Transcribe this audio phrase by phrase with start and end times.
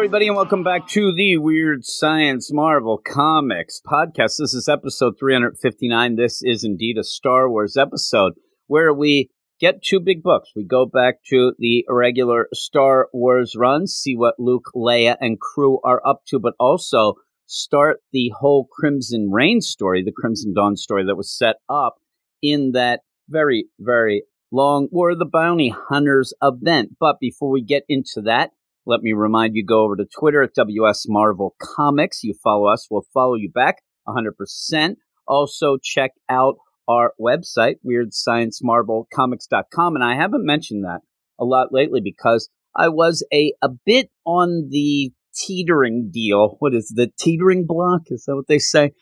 [0.00, 4.38] Everybody, and welcome back to the Weird Science Marvel Comics podcast.
[4.38, 6.16] This is episode 359.
[6.16, 8.32] This is indeed a Star Wars episode
[8.66, 9.28] where we
[9.60, 10.52] get two big books.
[10.56, 15.78] We go back to the regular Star Wars run, see what Luke, Leia, and crew
[15.84, 21.04] are up to, but also start the whole Crimson Reign story, the Crimson Dawn story
[21.04, 21.96] that was set up
[22.40, 26.96] in that very, very long War of the Bounty Hunters event.
[26.98, 28.52] But before we get into that,
[28.86, 32.22] let me remind you go over to Twitter at WS Marvel Comics.
[32.22, 34.96] You follow us, we'll follow you back 100%.
[35.26, 36.56] Also, check out
[36.88, 39.94] our website, weirdsciencemarvelcomics.com.
[39.94, 41.00] And I haven't mentioned that
[41.38, 46.56] a lot lately because I was a, a bit on the teetering deal.
[46.58, 48.02] What is the teetering block?
[48.06, 48.92] Is that what they say?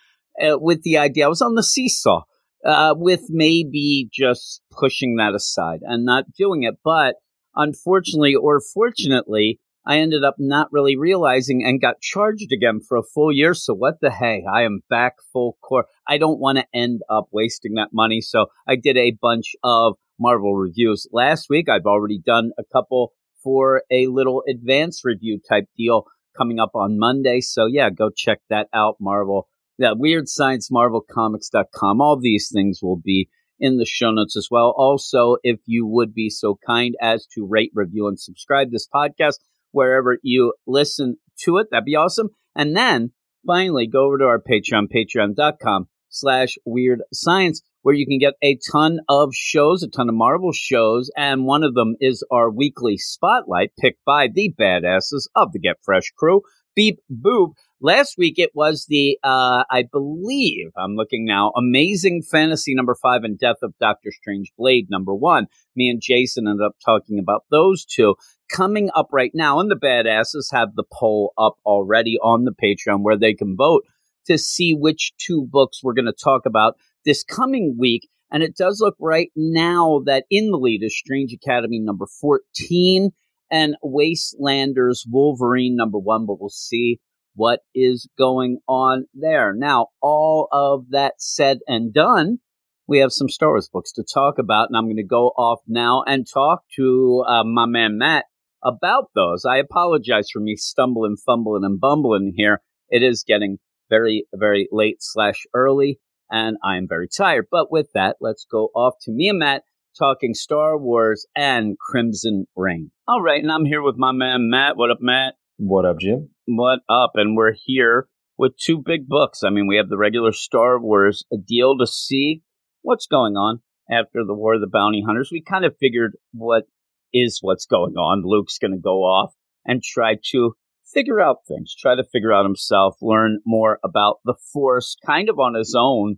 [0.41, 2.23] Uh, with the idea, I was on the seesaw
[2.65, 6.77] uh, with maybe just pushing that aside and not doing it.
[6.85, 7.17] But
[7.55, 13.03] unfortunately or fortunately, I ended up not really realizing and got charged again for a
[13.03, 13.55] full year.
[13.55, 14.45] So what the hey?
[14.49, 15.87] I am back full core.
[16.07, 18.21] I don't want to end up wasting that money.
[18.21, 21.07] So I did a bunch of Marvel reviews.
[21.11, 26.05] Last week, I've already done a couple for a little advance review type deal
[26.37, 27.41] coming up on Monday.
[27.41, 29.49] So yeah, go check that out, Marvel.
[29.79, 32.03] Yeah, Weird Science Marvel Comics.com.
[32.03, 34.75] All these things will be in the show notes as well.
[34.77, 39.39] Also, if you would be so kind as to rate, review, and subscribe this podcast
[39.79, 42.31] wherever you listen to it, that'd be awesome.
[42.57, 43.13] And then
[43.47, 48.59] finally, go over to our Patreon, patreon.com slash weird science where you can get a
[48.73, 52.99] ton of shows, a ton of Marvel shows, and one of them is our weekly
[52.99, 56.43] spotlight picked by the badasses of the Get Fresh crew.
[56.75, 57.53] Beep boop.
[57.81, 63.23] Last week it was the, uh, I believe, I'm looking now, Amazing Fantasy number five
[63.23, 65.47] and Death of Doctor Strange Blade number one.
[65.77, 68.17] Me and Jason ended up talking about those two.
[68.51, 73.03] Coming up right now, and the badasses have the poll up already on the Patreon
[73.03, 73.85] where they can vote
[74.27, 78.09] to see which two books we're going to talk about this coming week.
[78.31, 83.11] And it does look right now that in the lead is Strange Academy number 14
[83.51, 87.01] and Wastelanders Wolverine number one, but we'll see
[87.35, 89.55] what is going on there.
[89.55, 92.39] Now, all of that said and done,
[92.87, 95.61] we have some Star Wars books to talk about, and I'm going to go off
[95.67, 98.25] now and talk to uh, my man Matt
[98.63, 99.45] about those.
[99.45, 102.61] I apologize for me stumbling, fumbling, and bumbling here.
[102.91, 103.59] It is getting
[103.91, 107.47] very, very late slash early and I'm very tired.
[107.51, 109.63] But with that, let's go off to me and Matt
[109.99, 112.91] talking Star Wars and Crimson Reign.
[113.07, 114.77] All right, and I'm here with my man Matt.
[114.77, 115.35] What up, Matt?
[115.57, 116.31] What up, Jim?
[116.47, 117.13] What up?
[117.15, 119.43] And we're here with two big books.
[119.43, 122.43] I mean, we have the regular Star Wars a deal to see
[122.83, 125.31] what's going on after the War of the Bounty Hunters.
[125.33, 126.65] We kind of figured what
[127.13, 128.23] is what's going on.
[128.25, 130.55] Luke's going to go off and try to
[130.93, 135.39] figure out things, try to figure out himself, learn more about the Force kind of
[135.39, 136.17] on his own,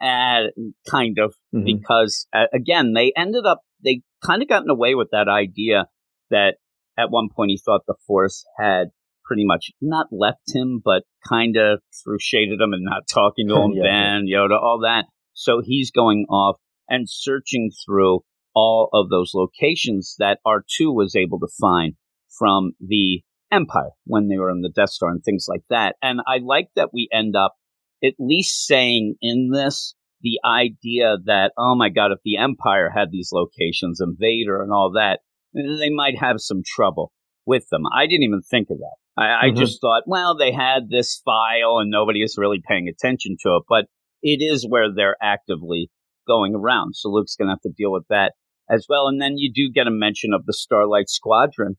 [0.00, 0.50] and
[0.88, 1.64] kind of mm-hmm.
[1.64, 5.86] because uh, again they ended up they kind of gotten away with that idea
[6.30, 6.54] that
[6.98, 8.88] at one point he thought the Force had
[9.24, 13.48] pretty much not left him, but kind of threw shade at him and not talking
[13.48, 13.82] to him, yeah.
[13.82, 15.06] Ben, Yoda, all that.
[15.34, 16.56] So he's going off
[16.88, 18.20] and searching through
[18.54, 21.94] all of those locations that R2 was able to find
[22.38, 25.96] from the Empire when they were in the Death Star and things like that.
[26.02, 27.54] And I like that we end up
[28.02, 33.10] at least saying in this the idea that, oh my God, if the Empire had
[33.10, 35.20] these locations and Vader and all that,
[35.54, 37.12] they might have some trouble
[37.44, 37.82] with them.
[37.94, 38.96] I didn't even think of that.
[39.16, 39.46] I, mm-hmm.
[39.46, 43.56] I just thought, well, they had this file and nobody is really paying attention to
[43.56, 43.86] it, but
[44.22, 45.90] it is where they're actively
[46.26, 46.94] going around.
[46.94, 48.32] So Luke's going to have to deal with that
[48.72, 49.06] as well.
[49.06, 51.76] And then you do get a mention of the Starlight Squadron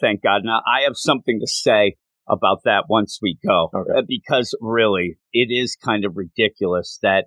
[0.00, 0.42] thank God.
[0.44, 1.96] Now, I have something to say
[2.28, 3.98] about that once we go, okay.
[3.98, 7.26] Uh, because really, it is kind of ridiculous that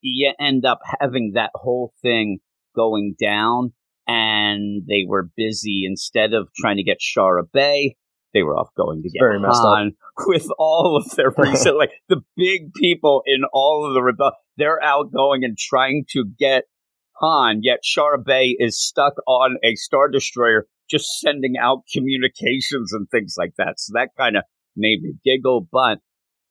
[0.00, 2.38] you end up having that whole thing
[2.74, 3.72] going down
[4.06, 7.96] and they were busy instead of trying to get Shara Bey,
[8.32, 9.92] They were off going to get very Han
[10.26, 14.32] with all of their recent, like the big people in all of the rebel.
[14.56, 16.64] They're out going and trying to get
[17.20, 23.08] Han, yet Shara Bey is stuck on a Star Destroyer just sending out communications and
[23.10, 23.74] things like that.
[23.78, 24.44] So that kind of
[24.76, 25.98] made me giggle, but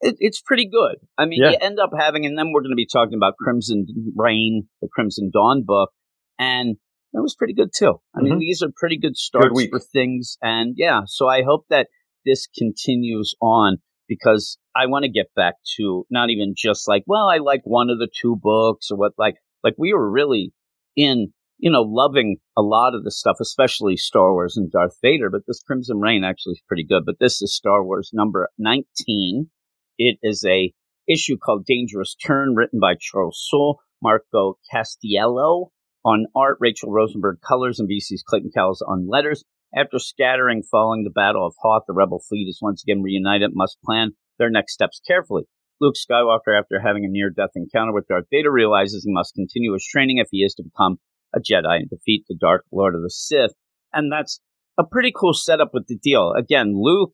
[0.02, 0.98] it, it's pretty good.
[1.18, 1.52] I mean, yeah.
[1.52, 3.86] you end up having, and then we're going to be talking about Crimson
[4.16, 5.92] Reign, the Crimson Dawn book,
[6.38, 6.76] and
[7.14, 8.02] that was pretty good too.
[8.14, 8.30] I mm-hmm.
[8.30, 11.88] mean, these are pretty good starts good for things, and yeah, so I hope that
[12.26, 13.78] this continues on
[14.08, 17.90] because I want to get back to not even just like, well, I like one
[17.90, 19.36] of the two books or what, like,
[19.66, 20.54] like we were really
[20.96, 25.30] in you know, loving a lot of the stuff, especially Star Wars and Darth Vader.
[25.30, 27.04] But this Crimson Reign actually is pretty good.
[27.06, 29.50] But this is Star Wars number 19.
[29.98, 30.74] It is a
[31.08, 35.68] issue called Dangerous Turn, written by Charles Soule, Marco Castiello
[36.04, 39.44] on art, Rachel Rosenberg colors, and VC's Clayton Cowles on letters.
[39.76, 43.78] After scattering following the Battle of Hoth, the rebel fleet is once again reunited, must
[43.84, 45.44] plan their next steps carefully.
[45.82, 49.74] Luke Skywalker, after having a near death encounter with Darth Vader, realizes he must continue
[49.74, 50.98] his training if he is to become
[51.36, 53.52] a Jedi and defeat the Dark Lord of the Sith.
[53.94, 54.40] And that's
[54.78, 56.34] a pretty cool setup with the deal.
[56.38, 57.14] Again, Luke,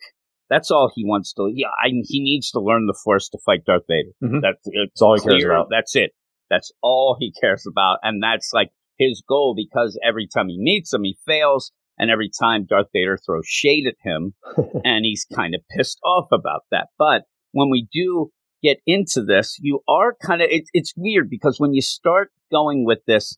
[0.49, 1.49] that's all he wants to.
[1.53, 4.09] Yeah, I, he needs to learn the Force to fight Darth Vader.
[4.21, 4.41] Mhm.
[4.41, 5.67] That's, That's all he cares about.
[5.71, 6.11] That's it.
[6.49, 9.55] That's all he cares about, and that's like his goal.
[9.55, 13.85] Because every time he meets him, he fails, and every time Darth Vader throws shade
[13.87, 14.33] at him,
[14.83, 16.87] and he's kind of pissed off about that.
[16.99, 17.23] But
[17.53, 18.31] when we do
[18.63, 22.85] get into this, you are kind of, it, it's weird because when you start going
[22.85, 23.37] with this,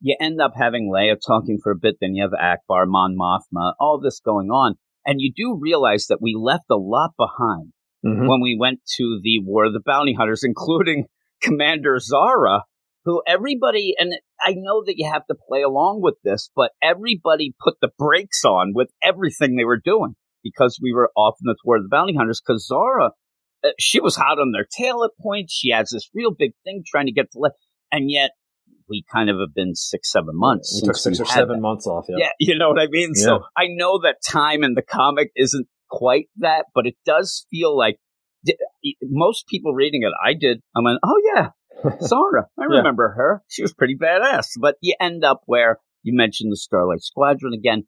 [0.00, 3.74] you end up having Leia talking for a bit, then you have Ackbar, Mon Mothma,
[3.78, 4.74] all this going on.
[5.04, 7.72] And you do realize that we left a lot behind
[8.04, 8.28] Mhm.
[8.28, 11.04] when we went to the War of the Bounty Hunters, including
[11.42, 12.64] Commander Zahra,
[13.04, 17.54] who everybody, and I know that you have to play along with this, but everybody
[17.62, 21.56] put the brakes on with everything they were doing because we were off in the
[21.64, 22.40] War of the Bounty Hunters.
[22.46, 23.12] Because Zahra,
[23.64, 25.52] Uh, she was hot on their tail at points.
[25.52, 27.56] She has this real big thing trying to get to left,
[27.92, 28.30] and yet
[28.88, 30.80] we kind of have been six, seven months.
[30.82, 31.60] We took six or seven that.
[31.62, 32.06] months off.
[32.08, 32.16] Yeah.
[32.18, 33.12] Yeah, you know what I mean?
[33.14, 33.22] Yeah.
[33.24, 37.76] So I know that time in the comic isn't quite that, but it does feel
[37.76, 37.98] like
[39.02, 40.60] most people reading it, I did.
[40.74, 41.48] I went, oh yeah,
[42.02, 42.46] Zahra.
[42.58, 42.78] I Yeah.
[42.78, 43.42] remember her.
[43.48, 44.48] She was pretty badass.
[44.60, 47.84] But you end up where you mentioned the Starlight Squadron again.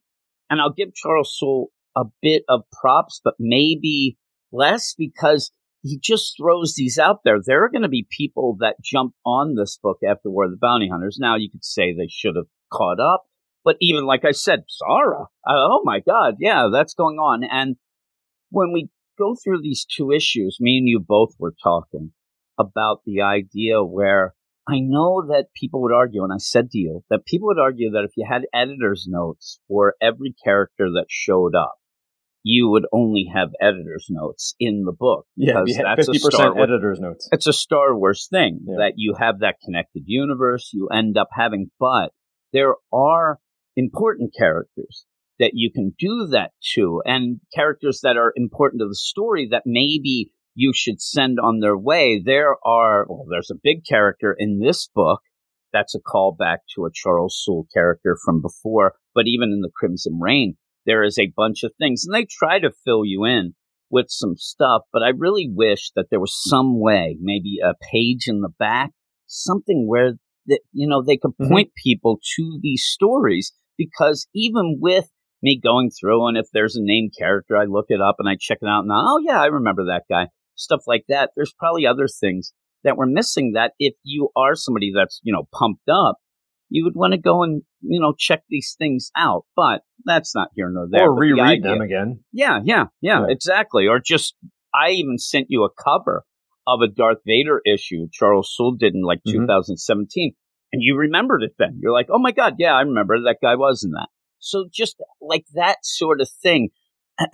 [0.51, 4.19] And I'll give Charles Soule a bit of props, but maybe
[4.53, 5.51] less because
[5.83, 7.39] he just throws these out there.
[7.45, 10.57] There are going to be people that jump on this book after War of the
[10.57, 11.19] Bounty Hunters.
[11.21, 13.25] Now you could say they should have caught up,
[13.65, 17.45] but even like I said, Zahra, uh, oh my God, yeah, that's going on.
[17.45, 17.77] And
[18.51, 22.13] when we go through these two issues, me and you both were talking
[22.59, 24.35] about the idea where
[24.69, 27.91] I know that people would argue, and I said to you that people would argue
[27.91, 31.75] that if you had editor's notes for every character that showed up,
[32.45, 35.27] you would only have editor's notes in the book.
[35.37, 37.29] Yeah, because we had that's a fifty Star Wars- editor's notes.
[37.33, 38.77] it's a Star Wars thing Yeah.
[38.79, 42.11] that you have that connected universe you end up having, but
[42.53, 43.39] there are
[43.77, 45.07] important characters
[45.39, 49.63] that you can do that to and characters that are important to the story that
[49.65, 52.21] maybe you should send on their way.
[52.23, 55.21] There are, well, there's a big character in this book
[55.73, 60.19] that's a callback to a Charles Soule character from before, but even in the Crimson
[60.21, 60.57] Reign,
[60.87, 63.55] there is a bunch of things and they try to fill you in
[63.91, 68.27] with some stuff, but I really wish that there was some way, maybe a page
[68.27, 68.91] in the back,
[69.27, 70.13] something where
[70.47, 71.49] that you know they could Mhm.
[71.49, 75.09] point people to these stories because even with
[75.43, 78.37] me going through and if there's a named character, I look it up and I
[78.39, 80.29] check it out and oh yeah, I remember that guy.
[80.55, 81.31] Stuff like that.
[81.37, 82.53] There's probably other things
[82.85, 86.17] that we're missing that if you are somebody that's, you know, pumped up,
[86.73, 89.45] you would want to go and, you know, check these things out.
[89.55, 91.11] But that's not here nor there.
[91.11, 92.25] or the reread idea- them again.
[92.33, 93.27] yeah, yeah, yeah, Yeah.
[93.29, 93.87] exactly.
[93.87, 94.35] Or just,
[94.75, 96.25] I even sent you a cover
[96.67, 99.33] of a Darth Vader issue Charles Soule did in like Mhm.
[99.33, 100.35] 2017,
[100.73, 101.79] and you remembered it then.
[101.83, 104.09] You're like, oh my God, yeah, I remember that guy was in that.
[104.39, 106.71] So just like that sort of thing.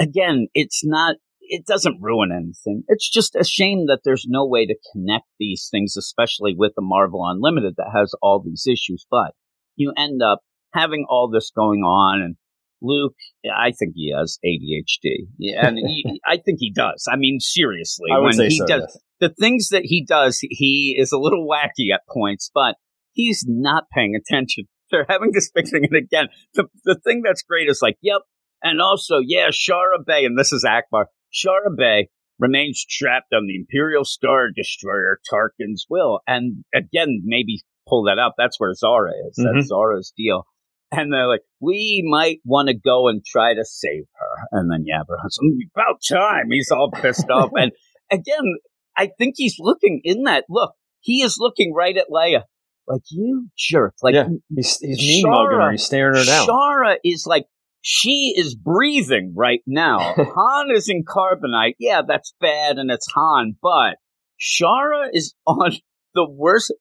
[0.00, 1.16] Again, it's not,
[1.48, 2.84] it doesn't ruin anything.
[2.88, 6.82] It's just a shame that there's no way to connect these things, especially with the
[6.82, 9.06] Marvel Unlimited that has all these issues.
[9.10, 9.32] But
[9.76, 10.40] you end up
[10.72, 12.36] having all this going on and
[12.80, 17.08] Luke, I think he has ADHD, yeah, and he, I think he does.
[17.10, 18.66] I mean, seriously, I when say he so.
[18.66, 18.98] does yes.
[19.20, 22.76] the things that he does, he is a little wacky at points, but
[23.12, 24.66] he's not paying attention.
[24.92, 28.20] They're having this big thing, and again, the the thing that's great is like, yep,
[28.62, 31.06] and also, yeah, Shara Bey, and this is Ackbar.
[31.32, 32.08] Shara Bey
[32.38, 38.34] remains trapped on the Imperial Star Destroyer Tarkin's will, and again, maybe pull that up.
[38.36, 39.34] That's where Zahra is.
[39.36, 39.60] That's mm-hmm.
[39.62, 40.44] Zahra's deal.
[40.90, 44.58] And they're like, we might want to go and try to save her.
[44.58, 46.50] And then Yabba, mm, about time.
[46.50, 47.50] He's all pissed off.
[47.54, 47.72] And
[48.10, 48.56] again,
[48.96, 50.72] I think he's looking in that look.
[51.00, 52.42] He is looking right at Leia,
[52.86, 53.94] like you jerk.
[54.02, 55.58] Like yeah, he's, he's mean mugging her.
[55.58, 56.46] Shara- He's staring her down.
[56.48, 57.44] Shara is like
[57.80, 59.98] she is breathing right now.
[60.16, 61.74] Han is in carbonite.
[61.78, 63.56] Yeah, that's bad, and it's Han.
[63.62, 63.96] But
[64.40, 65.72] Shara is on
[66.14, 66.74] the worst.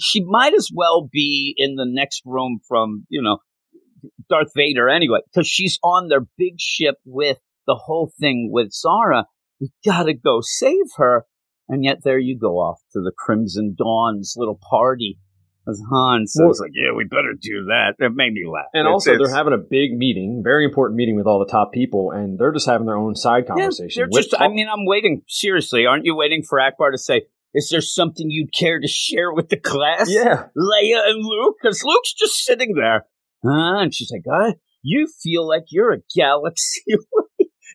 [0.00, 3.38] She might as well be in the next room from you know
[4.28, 9.26] Darth Vader anyway, because she's on their big ship with the whole thing with Zahra.
[9.60, 11.26] We gotta go save her.
[11.68, 15.18] And yet there you go off to the Crimson Dawn's little party.
[15.68, 17.94] As Han says, well, like, yeah, we better do that.
[17.98, 18.66] It made me laugh.
[18.72, 21.50] And it's, also, it's, they're having a big meeting, very important meeting with all the
[21.50, 24.08] top people, and they're just having their own side conversation.
[24.10, 25.22] Yeah, just, I mean, I'm waiting.
[25.28, 27.22] Seriously, aren't you waiting for Ackbar to say,
[27.54, 30.08] is there something you'd care to share with the class?
[30.08, 30.46] Yeah.
[30.56, 31.56] Leia and Luke?
[31.60, 33.06] Because Luke's just sitting there.
[33.44, 36.82] Uh, and she's like, uh, you feel like you're a galaxy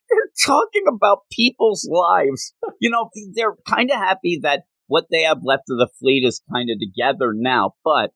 [0.10, 2.54] They're talking about people's lives.
[2.80, 6.42] You know, they're kind of happy that what they have left of the fleet is
[6.52, 8.12] kind of together now, but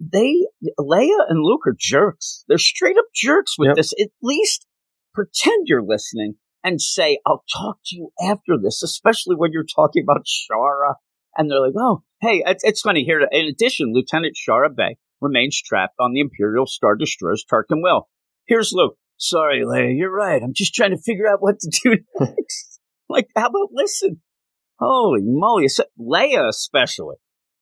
[0.00, 0.46] they,
[0.78, 2.44] Leia and Luke are jerks.
[2.48, 3.76] They're straight up jerks with yep.
[3.76, 3.92] this.
[4.00, 4.66] At least
[5.14, 10.02] pretend you're listening and say, I'll talk to you after this, especially when you're talking
[10.02, 10.94] about Shara.
[11.36, 13.20] And they're like, oh, hey, it's, it's funny here.
[13.30, 18.08] In addition, Lieutenant Shara Bey remains trapped on the Imperial Star Destroyer's Tarkin Will.
[18.46, 18.96] Here's Luke.
[19.16, 20.42] Sorry, Leia, you're right.
[20.42, 22.80] I'm just trying to figure out what to do next.
[23.08, 24.20] like, how about listen?
[24.78, 25.68] Holy moly.
[25.98, 27.16] Leia, especially.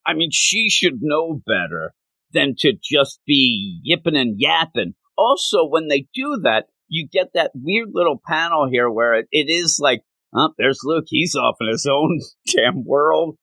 [0.06, 1.92] I mean, she should know better
[2.32, 4.94] than to just be yipping and yapping.
[5.16, 9.48] Also, when they do that, you get that weird little panel here where it, it
[9.48, 10.02] is like,
[10.34, 11.04] oh, there's Luke.
[11.08, 12.20] He's off in his own
[12.54, 13.36] damn world.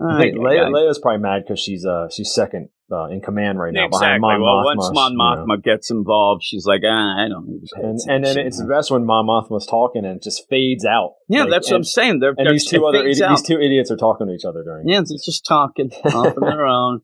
[0.00, 3.72] I think Leia, Leia's probably mad because she's uh she's second uh, in command right
[3.72, 4.18] now exactly.
[4.18, 4.76] behind Mon well, Mothma.
[4.76, 5.56] Once Mon Mothma you know.
[5.56, 8.90] gets involved, she's like, ah, I don't need to and, and then it's the best
[8.90, 11.14] when Mon Mothma's talking and it just fades out.
[11.28, 12.20] Yeah, like, that's what I'm saying.
[12.20, 14.62] They're, and they're, these two other idi- these two idiots are talking to each other
[14.64, 14.88] during.
[14.88, 17.00] Yeah, they're just talking off on their own.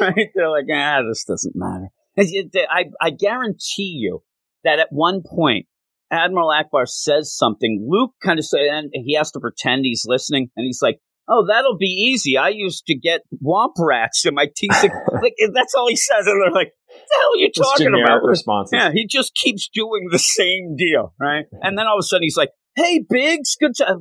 [0.00, 0.30] Right?
[0.34, 1.88] They're like, ah, this doesn't matter.
[2.18, 4.22] I I guarantee you
[4.64, 5.66] that at one point
[6.10, 7.86] Admiral Ackbar says something.
[7.88, 10.98] Luke kind of say, and he has to pretend he's listening, and he's like,
[11.28, 12.36] "Oh, that'll be easy.
[12.36, 14.82] I used to get womp rats in my teeth."
[15.22, 18.02] like that's all he says, and they're like, "What the hell are you just talking
[18.02, 18.72] about?" Responses.
[18.74, 21.44] Yeah, he just keeps doing the same deal, right?
[21.62, 23.98] and then all of a sudden he's like, "Hey, Biggs, good job."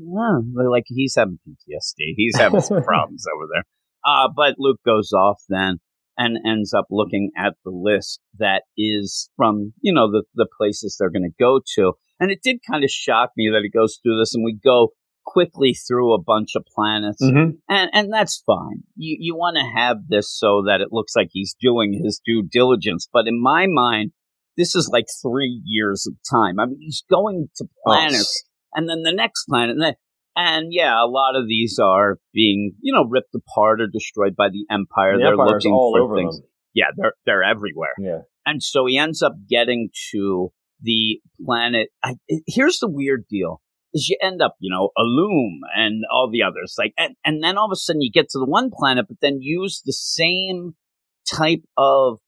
[0.69, 2.13] like he's having PTSD.
[2.15, 3.63] He's having some problems over there.
[4.05, 5.79] Uh, but Luke goes off then
[6.17, 10.95] and ends up looking at the list that is from, you know, the, the places
[10.97, 11.93] they're going to go to.
[12.19, 14.89] And it did kind of shock me that he goes through this and we go
[15.25, 17.21] quickly through a bunch of planets.
[17.21, 17.51] Mm-hmm.
[17.69, 18.83] And, and that's fine.
[18.95, 22.43] You, you want to have this so that it looks like he's doing his due
[22.49, 23.07] diligence.
[23.11, 24.11] But in my mind,
[24.57, 26.59] this is like three years of time.
[26.59, 28.79] I mean, he's going to planets oh.
[28.79, 29.71] and then the next planet.
[29.71, 29.93] And then
[30.35, 34.49] and yeah, a lot of these are being, you know, ripped apart or destroyed by
[34.49, 35.17] the Empire.
[35.17, 36.37] The they're Empire's looking all for over things.
[36.37, 36.47] them.
[36.73, 37.93] Yeah, they're they're everywhere.
[37.99, 38.19] Yeah.
[38.45, 40.51] And so he ends up getting to
[40.81, 41.89] the planet.
[42.03, 42.15] I,
[42.47, 43.61] here's the weird deal:
[43.93, 47.57] is you end up, you know, Ilum and all the others, like, and, and then
[47.57, 50.75] all of a sudden you get to the one planet, but then use the same
[51.25, 52.19] type of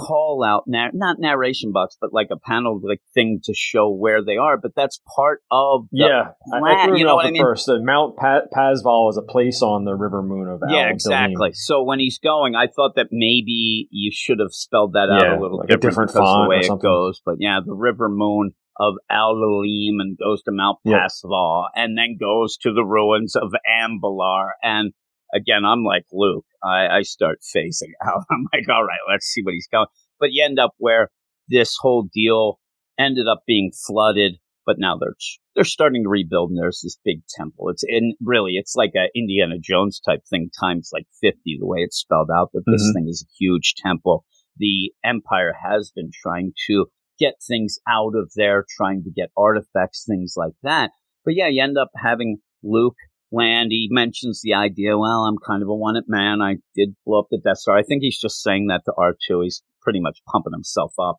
[0.00, 4.24] call out, na- not narration box, but like a panel like thing to show where
[4.24, 4.56] they are.
[4.56, 6.32] But that's part of yeah.
[6.48, 7.42] Plan, I, I you know what I mean?
[7.42, 10.90] First, the Mount pa- Pazval is a place on the river moon of yeah, Al
[10.90, 11.50] exactly.
[11.52, 15.38] So when he's going, I thought that maybe you should have spelled that out yeah,
[15.38, 17.20] a little like different, a different font the way or it goes.
[17.24, 21.06] But yeah, the river moon of Al-Alim and goes to Mount Yeah.
[21.06, 24.50] Pasval and then goes to the ruins of Ambalar.
[24.62, 24.92] And
[25.34, 26.46] again, I'm like Luke.
[26.64, 28.24] I, I start phasing out.
[28.30, 29.86] I'm like, all right, let's see what he's going.
[30.18, 31.10] But you end up where
[31.48, 32.58] this whole deal
[32.98, 35.14] ended up being flooded, but now they're
[35.56, 37.70] they're starting to rebuild, and there's this big temple.
[37.70, 41.78] It's in really, it's like a Indiana Jones type thing times like fifty, the way
[41.80, 42.50] it's spelled out.
[42.54, 42.94] That this Mhm.
[42.94, 44.24] thing is a huge temple.
[44.58, 46.86] The Empire has been trying to
[47.20, 50.90] get things out of there, trying to get artifacts, things like that.
[51.24, 52.96] But yeah, you end up having Luke
[53.30, 53.68] land.
[53.70, 56.40] He mentions the idea, well, I'm kind of a one-up man.
[56.40, 57.76] I did blow up the Death Star.
[57.76, 59.44] I think he's just saying that to R2.
[59.44, 61.18] He's pretty much pumping himself up,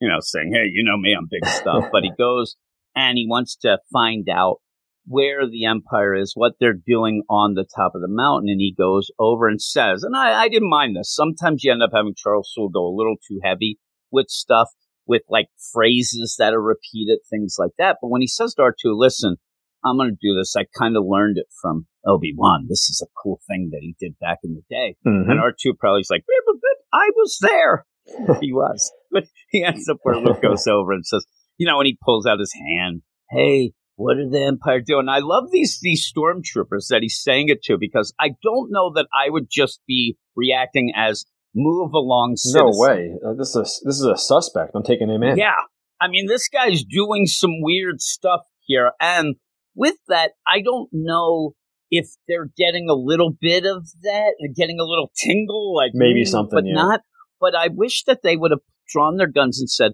[0.00, 1.86] you know, saying, hey, you know me, I'm big stuff.
[1.92, 2.56] but he goes
[2.94, 4.58] and he wants to find out
[5.06, 8.50] where the Empire is, what they're doing on the top of the mountain.
[8.50, 11.14] And he goes over and says, and I, I didn't mind this.
[11.14, 13.78] Sometimes you end up having Charles Soule go a little too heavy
[14.10, 14.68] with stuff,
[15.08, 17.96] with like phrases that are repeated, things like that.
[18.00, 19.36] But when he says to R2, listen,
[19.84, 20.54] I'm going to do this.
[20.56, 22.66] I kind of learned it from Obi Wan.
[22.68, 24.96] This is a cool thing that he did back in the day.
[25.06, 25.30] Mhm.
[25.30, 27.86] And R2 probably is like, yeah, but that- I was there.
[28.40, 28.90] he was.
[29.10, 31.24] But he ends up where Luke goes over and says,
[31.58, 34.98] you know, when he pulls out his hand, hey, what did the Empire do?
[34.98, 38.92] And I love these these stormtroopers that he's saying it to because I don't know
[38.94, 41.24] that I would just be reacting as
[41.54, 43.14] move along No way.
[43.24, 44.72] Uh, this is a, this is a suspect.
[44.74, 45.36] I'm taking him in.
[45.36, 45.56] Yeah.
[46.00, 48.92] I mean, this guy's doing some weird stuff here.
[49.00, 49.36] And
[49.74, 51.54] with that, I don't know
[51.90, 56.28] if they're getting a little bit of that, getting a little tingle, like Maybe mm,
[56.28, 56.74] something, but yeah.
[56.74, 57.00] not.
[57.40, 59.92] But I wish that they would have drawn their guns and said,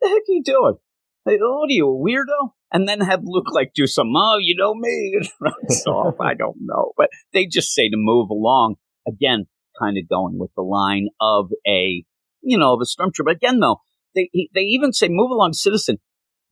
[0.00, 0.74] "The heck are you doing?
[1.24, 4.56] Hey, what are you, a weirdo?" And then have Luke like do some, "Oh, you
[4.56, 6.20] know me," and runs off.
[6.20, 8.76] I don't know, but they just say to move along.
[9.06, 9.46] Again,
[9.78, 12.04] kind of going with the line of a,
[12.42, 13.32] you know, of a stormtrooper.
[13.32, 13.80] Again, though,
[14.14, 15.98] they they even say move along, citizen.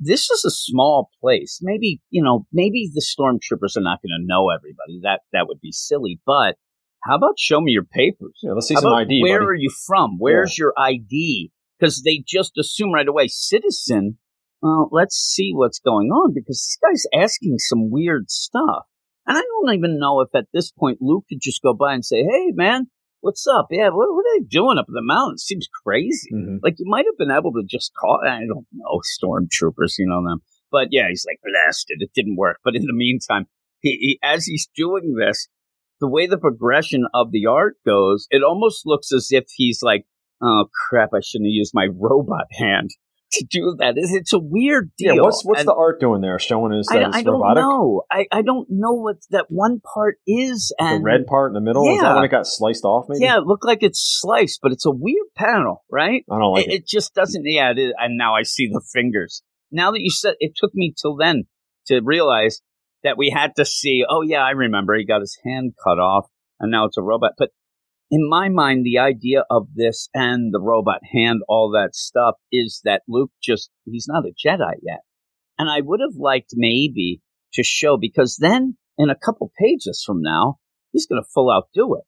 [0.01, 1.59] This is a small place.
[1.61, 5.01] Maybe you know, maybe the stormtroopers are not going to know everybody.
[5.03, 6.21] That that would be silly.
[6.25, 6.57] But
[7.05, 8.39] how about show me your papers?
[8.43, 9.23] Yeah, let's see how some ID.
[9.23, 9.47] Where buddy.
[9.47, 10.19] are you from?
[10.19, 11.51] Where's your ID?
[11.79, 14.19] Because they just assume right away, citizen.
[14.61, 18.87] Well, let's see what's going on because this guy's asking some weird stuff.
[19.25, 22.05] And I don't even know if at this point Luke could just go by and
[22.05, 22.89] say, "Hey, man,
[23.21, 23.69] what's up?
[23.71, 25.45] Yeah, what, what are they doing up in the mountains?
[25.45, 26.59] Seems crazy." Mhm.
[26.63, 28.21] Like you might have been able to just call.
[28.25, 30.41] I don't know, stormtroopers, you know them.
[30.71, 31.99] But yeah, he's like blasted.
[32.01, 32.59] It didn't work.
[32.65, 33.47] But in the meantime,
[33.81, 35.49] he, he as he's doing this,
[36.01, 40.05] the way the progression of the art goes, it almost looks as if he's like,
[40.43, 42.91] "Oh crap, I shouldn't have used my robot hand
[43.33, 45.15] to do that." It's, it's a weird deal.
[45.17, 46.39] Yeah, what's what's And- the art doing there?
[46.39, 47.63] Showing us I, that I it's don't robotic.
[47.63, 48.03] know.
[48.11, 50.73] I, I don't know what that one part is.
[50.79, 52.15] The red part in the middle is that Yeah.
[52.17, 53.07] when it got sliced off?
[53.09, 53.25] Maybe.
[53.25, 56.25] yeah, it looked like it's sliced, but it's a weird panel, right?
[56.31, 56.75] I don't like it, it.
[56.81, 57.43] it just doesn't.
[57.47, 59.43] Yeah, it is, and now I see the fingers.
[59.71, 61.45] Now that you said, it took me till then
[61.89, 62.61] to realize
[63.05, 64.05] that we had to see.
[64.09, 64.95] Oh yeah, I remember.
[64.97, 66.27] He got his hand cut off,
[66.59, 67.33] and now it's a robot.
[67.39, 67.51] But
[68.11, 72.81] in my mind, the idea of this and the robot hand, all that stuff, is
[72.85, 75.01] that Luke just—he's not a Jedi yet.
[75.59, 77.21] And I would have liked maybe
[77.55, 80.57] to show because then in a couple pages from now,
[80.93, 82.05] he's going to full out do it.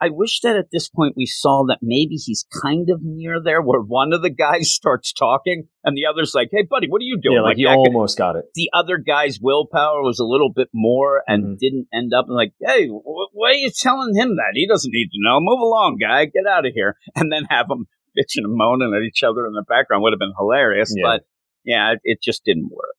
[0.00, 3.62] I wish that at this point we saw that maybe he's kind of near there
[3.62, 7.04] where one of the guys starts talking and the other's like, Hey buddy, what are
[7.04, 7.36] you doing?
[7.36, 8.44] yeah, like, you that guy- almost got it.
[8.54, 11.58] the other guy's willpower was a little bit more and Mhm.
[11.58, 14.52] didn't end up like, Hey, wh- why are you telling him that?
[14.54, 15.38] He doesn't need to know.
[15.40, 16.26] Move along, guy.
[16.26, 16.96] Get out of here.
[17.14, 17.86] And then have them
[18.16, 20.92] bitching and moaning at each other in the background would have been hilarious.
[20.96, 21.02] Yeah.
[21.04, 21.22] But
[21.64, 22.94] yeah, it, it just didn't work.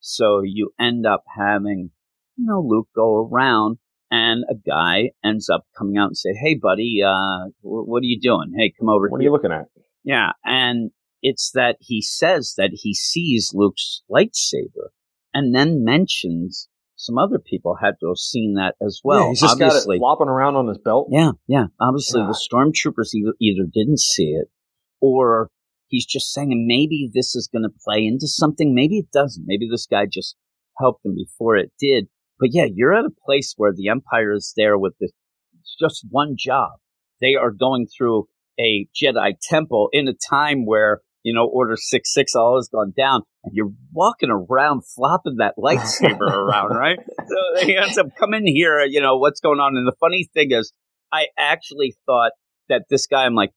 [0.00, 1.90] So you end up having,
[2.36, 3.78] you know, Luke go around
[4.10, 8.06] and a guy ends up coming out and say, Hey buddy, uh, wh- what are
[8.06, 8.52] you doing?
[8.56, 9.66] Hey, come over What are you looking at?
[10.04, 10.90] Yeah, and
[11.22, 14.90] it's that he says that he sees Luke's lightsaber,
[15.34, 19.24] and then mentions some other people had to have seen that as well.
[19.24, 21.08] yeah, he's just obviously, got it flopping around on his belt.
[21.10, 21.66] yeah, yeah.
[21.80, 22.30] Obviously, God.
[22.30, 24.48] the stormtroopers either, either didn't see it,
[25.00, 25.50] or
[25.86, 28.74] he's just saying, maybe this is going to play into something.
[28.74, 29.44] Maybe it doesn't.
[29.46, 30.36] Maybe this guy just
[30.78, 32.08] helped him before it did.
[32.38, 35.12] But yeah, you're at a place where the Empire is there with this
[35.80, 36.72] just one job.
[37.20, 42.12] They are going through a Jedi temple in a time where you know Order Six
[42.12, 46.98] Six all has gone down, and you're walking around flopping that lightsaber around, right?
[47.26, 48.84] So he ends up coming here.
[48.84, 50.72] You know what's going on, and the funny thing is,
[51.12, 52.32] I actually thought
[52.68, 53.24] that this guy.
[53.24, 53.50] I'm like,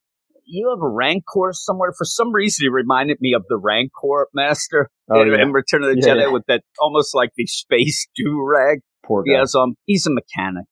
[0.52, 1.94] you have a Rancor somewhere.
[1.98, 5.42] For some reason, he reminded me of the Rancor master Oh, in, yeah.
[5.42, 6.32] in Return of the Yeah, Jedi yeah.
[6.32, 8.80] with that almost like the space do rag.
[9.06, 9.32] Poor guy.
[9.32, 10.66] He has um, he's a mechanic,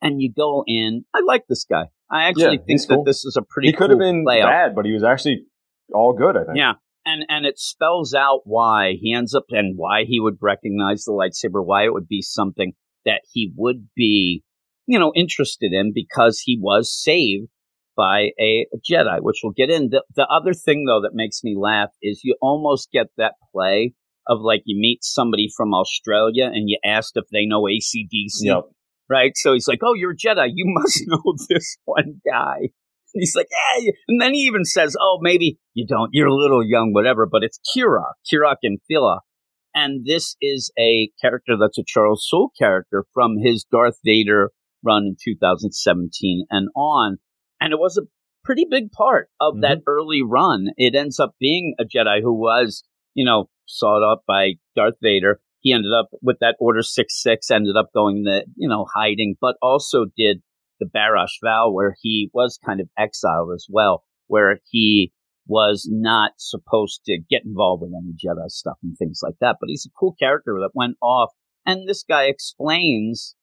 [0.00, 1.04] and you go in.
[1.14, 1.84] I like this guy.
[2.10, 3.04] I actually think that cool.
[3.04, 3.68] this is a pretty.
[3.68, 5.44] he could cool have been bad, but he was actually
[5.94, 6.36] all good.
[6.36, 6.56] I think.
[6.56, 6.72] Yeah,
[7.06, 11.12] and and it spells out why he ends up and why he would recognize the
[11.12, 12.72] lightsaber, why it would be something
[13.04, 14.42] that he would be,
[14.86, 17.48] you know, interested in because he was saved
[17.96, 19.90] by a Jedi, which we'll get in.
[19.90, 23.94] The, the other thing though that makes me laugh is you almost get that play
[24.28, 28.62] of like you meet somebody from Australia and you asked if they know ACDC Yep.
[29.10, 29.32] right?
[29.36, 30.48] So he's like, "Oh, you're a Jedi.
[30.54, 32.56] You must know this one guy."
[33.14, 36.10] And he's like, "Yeah," and then he even says, "Oh, maybe you don't.
[36.12, 39.20] You're a little young, whatever." But it's Kirak, Kirok and Phila,
[39.74, 44.50] and this is a character that's a Charles Soule character from his Darth Vader
[44.84, 47.18] run in 2017 and on,
[47.62, 48.02] and it was a
[48.44, 49.90] pretty big part of that mm-hmm.
[49.90, 50.70] early run.
[50.76, 52.82] It ends up being a Jedi who was,
[53.14, 55.40] you know, sought up by Darth Vader.
[55.60, 57.50] He ended up with that Order Six Six.
[57.50, 60.42] Ended up going the, you know, hiding, but also did
[60.80, 65.12] the Barash Vow, where he was kind of exiled as well, where he
[65.46, 69.58] was not supposed to get involved with any Jedi stuff and things like that.
[69.60, 71.30] But he's a cool character that went off,
[71.64, 73.36] and this guy explains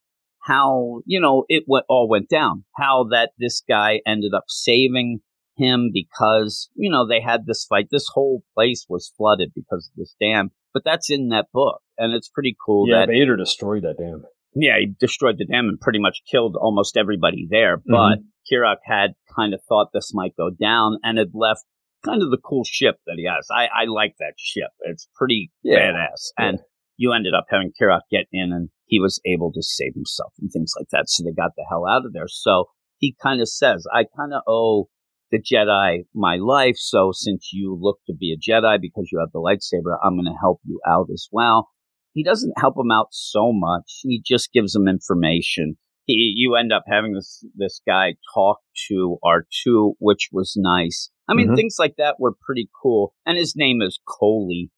[0.50, 2.66] how you know it went, all went down.
[2.76, 5.20] How that this guy ended up saving
[5.56, 7.88] him because you know they had this fight.
[7.92, 10.50] This whole place was flooded because of this dam.
[10.74, 14.24] But that's in that book, and it's pretty cool Yeah, that Vader destroyed that dam.
[14.56, 17.78] yeah, he destroyed the dam and pretty much killed almost everybody there.
[17.78, 17.92] Mm-hmm.
[17.92, 18.20] But
[18.52, 21.64] Kirak had kind of thought this might go down and had left
[22.06, 23.48] kind of the cool ship that he has.
[23.52, 24.70] I, I like that ship.
[24.82, 25.92] It's pretty Yeah.
[25.92, 26.30] badass.
[26.38, 26.60] And
[27.00, 30.52] you ended up having Kirak get in and he was able to save himself and
[30.52, 31.08] things like that.
[31.08, 32.28] So they got the hell out of there.
[32.28, 32.66] So
[32.98, 34.90] he kind of says, I kind of owe
[35.32, 36.76] the Jedi my life.
[36.78, 40.26] So since you look to be a Jedi because you have the lightsaber, I'm going
[40.26, 41.70] to help you out as well.
[42.12, 44.02] He doesn't help him out so much.
[44.02, 45.78] He just gives him information.
[46.06, 48.58] he, you end up having this this guy talk
[48.90, 51.12] to R2, which was nice.
[51.30, 51.56] I mean, mm-hmm.
[51.56, 53.14] things like that were pretty cool.
[53.26, 54.72] And his name is Coley.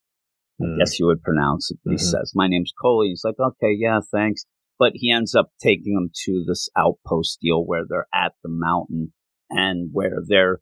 [0.63, 1.79] I guess you would pronounce it.
[1.83, 1.97] He mm-hmm.
[1.97, 4.45] says, "My name's Coley." He's like, "Okay, yeah, thanks."
[4.77, 9.13] But he ends up taking them to this outpost deal where they're at the mountain
[9.49, 10.59] and where they're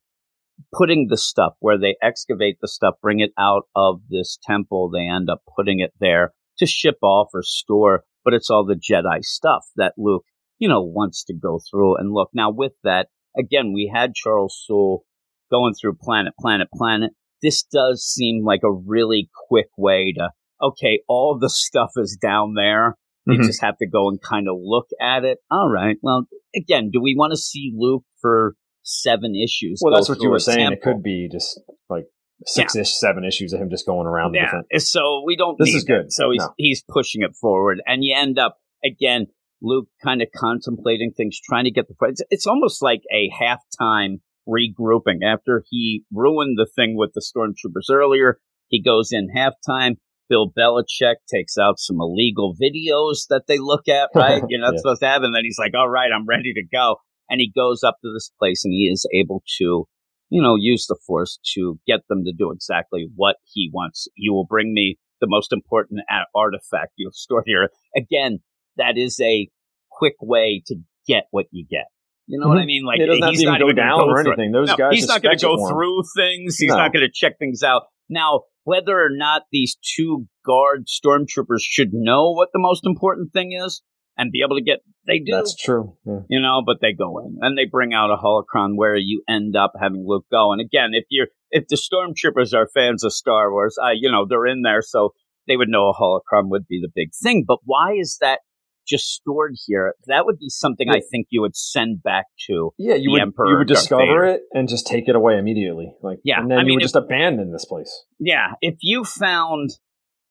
[0.74, 4.90] putting the stuff where they excavate the stuff, bring it out of this temple.
[4.90, 8.76] They end up putting it there to ship off or store, but it's all the
[8.76, 10.26] Jedi stuff that Luke,
[10.58, 12.30] you know, wants to go through and look.
[12.34, 13.08] Now, with that,
[13.38, 15.04] again, we had Charles Soule
[15.50, 17.12] going through planet, planet, planet.
[17.42, 20.30] This does seem like a really quick way to,
[20.62, 22.98] okay, all the stuff is down there.
[23.26, 23.48] You mm-hmm.
[23.48, 25.38] just have to go and kind of look at it.
[25.52, 25.98] All right.
[26.02, 26.26] Well,
[26.56, 28.56] again, do we want to see Luke for
[28.90, 29.80] seven issues.
[29.84, 30.70] Well, that's what you were saying.
[30.70, 30.78] Temple.
[30.78, 32.06] It could be just like
[32.46, 33.10] six ish, yeah.
[33.10, 34.34] seven issues of him just going around.
[34.34, 34.46] Yeah.
[34.46, 34.68] Different...
[34.80, 35.58] So we don't.
[35.60, 36.06] This is good.
[36.06, 36.14] That.
[36.14, 36.54] So he's no.
[36.58, 39.28] he's pushing it forward, and you end up again.
[39.62, 41.96] Luke kind of contemplating things, trying to get the.
[42.08, 47.94] It's, it's almost like a halftime regrouping after he ruined the thing with the stormtroopers
[47.94, 48.40] earlier.
[48.68, 49.96] He goes in halftime.
[50.28, 54.44] Bill Belichick takes out some illegal videos that they look at, right?
[54.48, 54.80] You're not yeah.
[54.80, 56.98] supposed to have, and then he's like, "All right, I'm ready to go."
[57.30, 59.86] and he goes up to this place and he is able to,
[60.30, 64.08] you know, use the force to get them to do exactly what he wants.
[64.16, 66.02] You will bring me the most important
[66.36, 67.70] artifact you've stored here.
[67.96, 68.40] Again,
[68.78, 69.50] that is a
[69.92, 71.86] quick way to get what you get.
[72.30, 72.56] You know mm-hmm.
[72.56, 72.86] what I mean?
[72.86, 74.52] Like it he's not go down go or anything.
[74.52, 76.58] Those no, guys, he's not going to go through things.
[76.58, 76.78] He's no.
[76.78, 77.84] not going to check things out.
[78.08, 83.60] Now, whether or not these two guard stormtroopers should know what the most important thing
[83.60, 83.82] is,
[84.16, 85.32] and be able to get they do.
[85.32, 85.96] That's true.
[86.06, 86.20] Yeah.
[86.30, 89.56] You know, but they go in and they bring out a holocron where you end
[89.56, 90.52] up having Luke go.
[90.52, 94.28] And again, if you're if the stormtroopers are fans of Star Wars, I you know
[94.30, 95.14] they're in there, so
[95.48, 97.44] they would know a holocron would be the big thing.
[97.48, 98.42] But why is that
[98.90, 99.94] just stored here?
[100.08, 100.96] That would be something yeah.
[100.96, 104.42] I think you would send back to yeah, you would Emperor you would discover it
[104.54, 106.86] and just take it away immediately, like yeah, and then I you mean, would if,
[106.86, 108.06] just abandon this place.
[108.20, 109.72] Yeah, if you found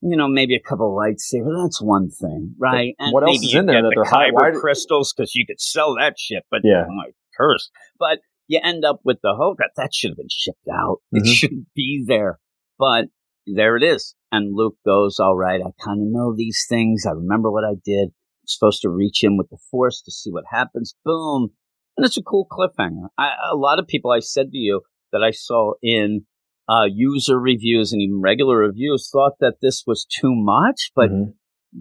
[0.00, 1.64] you know, maybe a couple lightsabers.
[1.64, 2.94] That's one thing, right?
[2.98, 5.96] And what else is in there that the they're high crystals because you could sell
[5.96, 6.44] that shit.
[6.50, 7.70] But yeah, oh my curse!
[7.98, 10.98] But you end up with the hope that that should have been shipped out.
[11.14, 11.18] Mm-hmm.
[11.18, 12.38] It shouldn't be there,
[12.78, 13.06] but
[13.46, 14.14] there it is.
[14.30, 17.04] And Luke goes, "All right, I kind of know these things.
[17.06, 18.10] I remember what I did.
[18.48, 20.94] Supposed to reach in with the Force to see what happens.
[21.04, 21.50] Boom."
[21.96, 23.08] And it's a cool cliffhanger.
[23.18, 24.82] I, a lot of people I said to you
[25.12, 26.26] that I saw in
[26.68, 31.30] uh, user reviews and even regular reviews thought that this was too much, but mm-hmm.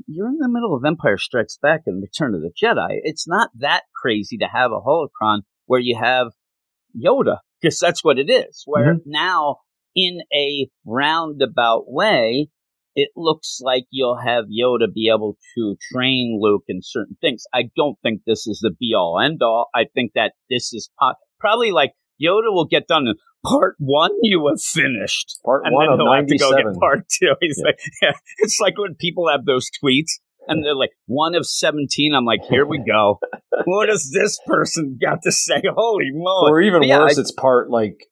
[0.08, 3.00] you're in the middle of Empire Strikes Back and Return of the Jedi.
[3.04, 6.28] It's not that crazy to have a holocron where you have
[6.96, 8.64] Yoda, because that's what it is.
[8.66, 9.10] Where mm-hmm.
[9.12, 9.58] now,
[9.96, 12.48] in a roundabout way,
[12.98, 17.44] it looks like you'll have Yoda be able to train Luke in certain things.
[17.54, 19.70] I don't think this is the be all end all.
[19.74, 23.14] I think that this is po- probably like Yoda will get done in
[23.46, 25.40] part one you have finished.
[25.46, 27.36] Part and one then of he'll have to go get part two.
[27.40, 27.68] He's yeah.
[27.68, 28.14] like, yeah.
[28.40, 30.14] It's like when people have those tweets
[30.48, 32.16] and they're like, one of 17.
[32.16, 33.20] I'm like, here we go.
[33.66, 35.62] what has this person got to say?
[35.70, 36.52] Holy moly.
[36.52, 38.08] Or even yeah, worse, I, it's part like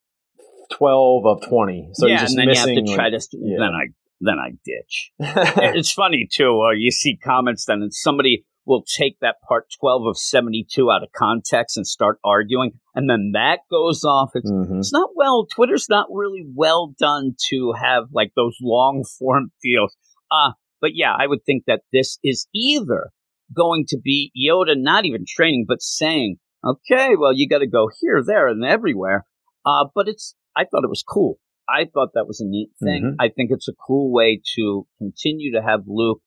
[0.74, 1.89] 12 of 20.
[1.93, 3.58] So yeah, you're just and then missing, you have to try like, to, yeah.
[3.58, 3.86] then I,
[4.21, 5.12] then I ditch.
[5.19, 6.62] it's funny too.
[6.62, 11.04] Uh, you see comments then and somebody will take that part 12 of 72 out
[11.04, 12.71] of context and start arguing.
[12.95, 14.32] And then that goes off.
[14.34, 14.80] It's, mm-hmm.
[14.80, 19.95] it's not well, Twitter's not really well done to have like those long form deals.
[20.32, 20.51] Uh,
[20.82, 23.12] but yeah, I would think that this is either
[23.56, 27.89] going to be Yoda not even training, but saying, okay, well, you got to go
[28.01, 29.25] here, there, and everywhere.
[29.65, 31.38] Uh, but it's, I thought it was cool.
[31.67, 33.04] I thought that was a neat thing.
[33.04, 33.21] Mm-hmm.
[33.21, 36.21] I think it's a cool way to continue to have Luke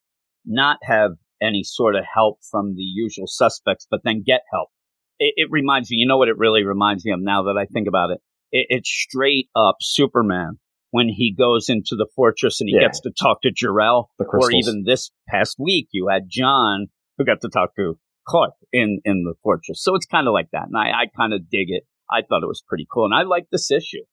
[0.45, 4.69] not have any sort of help from the usual suspects, but then get help.
[5.19, 7.65] It, it reminds me, you know what it really reminds me of now that I
[7.65, 8.19] think about it?
[8.51, 10.59] it it's straight up Superman
[10.91, 12.87] when he goes into the fortress and he yeah.
[12.87, 14.09] gets to talk to Jor-El.
[14.19, 17.97] Or even this past week, you had John who got to talk to
[18.27, 19.83] Clark in, in the fortress.
[19.83, 20.67] So it's kind of like that.
[20.67, 21.83] And I, I kind of dig it.
[22.09, 23.05] I thought it was pretty cool.
[23.05, 24.03] And I like this issue.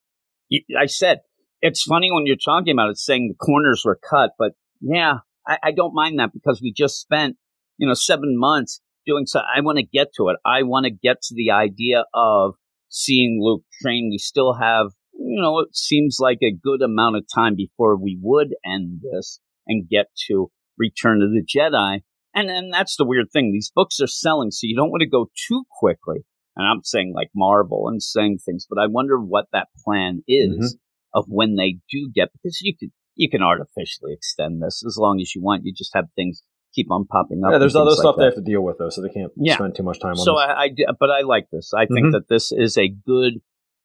[0.77, 1.19] I said,
[1.61, 5.57] it's funny when you're talking about it saying the corners were cut, but yeah, I,
[5.63, 7.37] I don't mind that because we just spent,
[7.77, 9.39] you know, seven months doing so.
[9.39, 10.37] I want to get to it.
[10.45, 12.55] I want to get to the idea of
[12.89, 14.09] seeing Luke train.
[14.11, 18.19] We still have, you know, it seems like a good amount of time before we
[18.21, 22.01] would end this and get to Return of the Jedi.
[22.35, 23.51] And and that's the weird thing.
[23.51, 26.25] These books are selling, so you don't want to go too quickly.
[26.57, 30.75] And I'm saying like Marvel and saying things, but I wonder what that plan is
[30.75, 31.19] mm-hmm.
[31.19, 35.19] of when they do get because you could you can artificially extend this as long
[35.21, 35.63] as you want.
[35.65, 36.41] You just have things
[36.73, 37.51] keep on popping up.
[37.51, 38.21] Yeah, there's other like stuff that.
[38.21, 39.55] they have to deal with though, so they can't yeah.
[39.55, 40.17] spend too much time on.
[40.17, 41.73] So I, I, but I like this.
[41.75, 42.11] I think mm-hmm.
[42.11, 43.33] that this is a good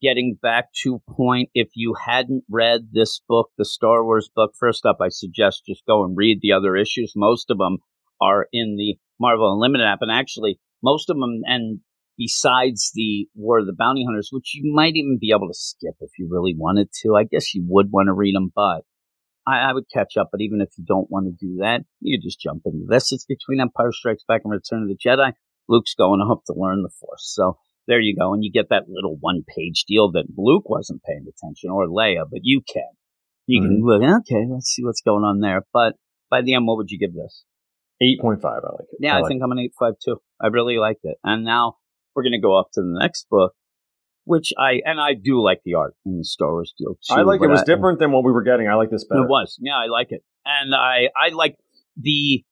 [0.00, 1.50] getting back to point.
[1.54, 5.84] If you hadn't read this book, the Star Wars book, first up, I suggest just
[5.86, 7.12] go and read the other issues.
[7.14, 7.78] Most of them
[8.20, 11.80] are in the Marvel Unlimited app, and actually most of them, and
[12.16, 15.94] besides the War of the Bounty Hunters, which you might even be able to skip
[16.00, 17.14] if you really wanted to.
[17.16, 18.82] I guess you would want to read them, but
[19.46, 20.28] I, I, would catch up.
[20.30, 23.12] But even if you don't want to do that, you just jump into this.
[23.12, 25.32] It's between Empire Strikes Back and Return of the Jedi.
[25.68, 27.32] Luke's going off to learn the Force.
[27.34, 28.32] So there you go.
[28.32, 32.24] And you get that little one page deal that Luke wasn't paying attention or Leia,
[32.30, 32.82] but you can.
[33.46, 33.68] You mm-hmm.
[33.68, 35.62] can look, okay, let's see what's going on there.
[35.72, 35.94] But
[36.30, 37.44] by the end, what would you give this?
[38.02, 38.44] 8.5.
[38.44, 38.98] I like it.
[39.00, 39.44] Yeah, I, I like think it.
[39.44, 40.16] I'm an 8.5 too.
[40.40, 41.16] I really liked it.
[41.24, 41.76] And now
[42.14, 43.52] we're going to go off to the next book,
[44.24, 47.14] which I, and I do like the art in the Star Wars deal too.
[47.14, 47.48] I like it.
[47.48, 48.68] was I, different than what we were getting.
[48.68, 49.22] I like this better.
[49.22, 49.58] It was.
[49.60, 50.22] Yeah, I like it.
[50.44, 51.56] And I, I like
[51.96, 52.44] the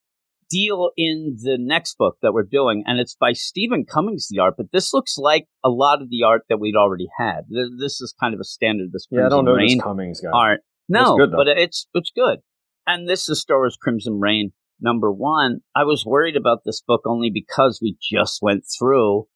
[0.49, 4.55] deal in the next book that we're doing, and it's by Steven Cummings, the art,
[4.57, 7.45] but this looks like a lot of the art that we'd already had.
[7.49, 8.91] This is kind of a standard.
[8.91, 10.29] This yeah, I don't know this Cummings guy.
[10.33, 10.59] Art.
[10.89, 12.39] No, good, but it's it's good.
[12.85, 15.59] And this is Star Wars Crimson Reign number one.
[15.75, 19.27] I was worried about this book only because we just went through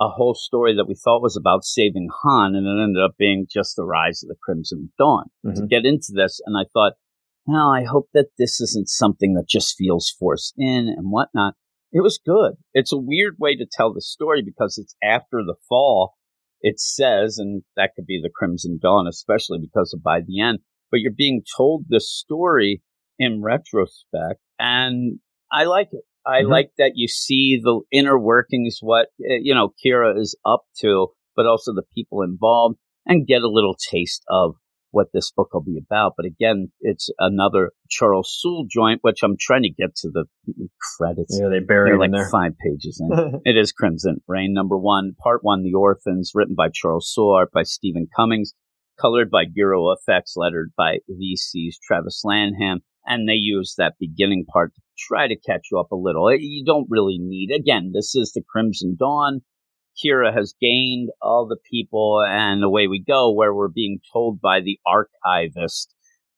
[0.00, 3.46] a whole story that we thought was about saving Han, and it ended up being
[3.50, 5.26] just the rise of the Crimson Dawn.
[5.46, 5.60] Mm-hmm.
[5.60, 6.94] To get into this, and I thought,
[7.46, 11.54] well, I hope that this isn't something that just feels forced in and whatnot.
[11.92, 12.52] It was good.
[12.72, 16.14] It's a weird way to tell the story because it's after the fall.
[16.62, 20.60] It says, and that could be the Crimson Dawn, especially because of by the end,
[20.90, 22.82] but you're being told this story
[23.18, 24.40] in retrospect.
[24.58, 25.18] And
[25.50, 26.04] I like it.
[26.26, 26.50] I mm-hmm.
[26.50, 31.08] like that you see the inner workings, what, eh, you know, Qi'ra is up to,
[31.36, 34.54] but also the people involved and get a little taste of
[34.92, 36.14] what this book will be about.
[36.16, 40.24] But again, it's another Charles Soule joint, which I'm trying to get to the
[40.96, 41.38] credits.
[41.40, 42.28] Yeah, they buried like there.
[42.28, 43.40] five pages in.
[43.44, 47.50] it is Crimson Reign number one, part one, The Orphans, written by Charles Soule, art
[47.52, 48.52] by Steven Cummings,
[49.00, 52.80] colored by Guru-eFX, lettered by VC's Travis Lanham.
[53.06, 56.30] And they use that beginning part to try to catch you up a little.
[56.32, 59.40] You don't really need, again, this is the Crimson Dawn
[60.02, 64.60] Qi'ra has gained all the people, and away we go, where we're being told by
[64.60, 65.94] the archivist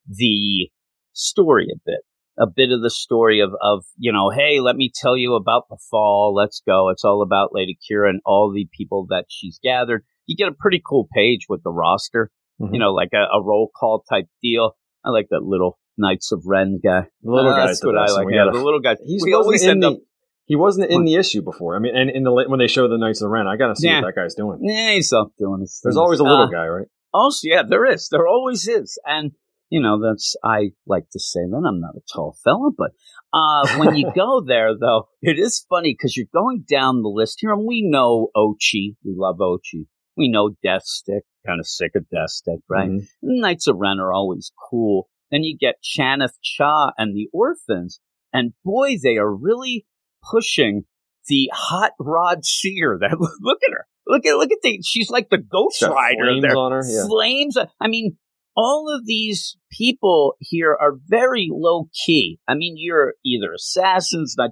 [0.09, 0.71] the
[1.13, 2.01] story a bit,
[2.39, 5.65] a bit of the story of, of, you know, hey, let me tell you about
[5.69, 6.35] the fall.
[6.35, 6.89] Let's go.
[6.89, 10.05] It's all about Lady Qi'ra and all the people that she's gathered.
[10.27, 12.75] You get a pretty cool page with the roster, mm-hmm.
[12.75, 14.77] you know, like a, a roll call type deal.
[15.05, 17.07] I like that little Knights of Ren guy.
[17.23, 18.27] The little uh, That's what I like.
[18.31, 18.99] Yeah, the little guys.
[19.05, 19.99] He's we always end the, up
[20.47, 21.77] he wasn't in the issue before.
[21.77, 23.77] I mean, and in the when they show the Knights of Ren, I got to
[23.77, 24.01] see yeah.
[24.01, 24.59] what that guy's doing.
[24.63, 25.81] Yeah, he's up doing his.
[25.83, 26.87] There's always a little uh, guy, right?
[27.15, 28.09] Also, yeah, there is.
[28.11, 29.33] There always is, and
[29.71, 32.91] you know that's I like to say that I'm not a tall fella, but
[33.33, 37.39] uh, when you go there, though, it is funny because you're going down the list
[37.41, 38.97] here, and we know Ochi.
[39.05, 39.87] We love Ochi.
[40.17, 41.23] We know Death Stick.
[41.47, 42.91] Kind of sick of Death Stick, right?
[42.91, 43.41] Mm-hmm.
[43.41, 45.09] Knights of Ren are always cool.
[45.33, 48.01] Then you get Chanath Cha and the Orphans,
[48.33, 49.87] and boy, they are really
[50.31, 50.83] pushing
[51.27, 52.99] the hot rod seer.
[53.01, 53.87] That look at her.
[54.07, 54.81] Look at look at the.
[54.85, 56.27] She's like the Ghost Rider.
[56.27, 56.57] Flames there.
[56.57, 56.83] on her.
[56.87, 57.07] Yeah.
[57.07, 57.57] Flames.
[57.81, 58.19] I mean,
[58.57, 62.39] all of these people here are very low key.
[62.47, 64.51] I mean, you're either assassins, not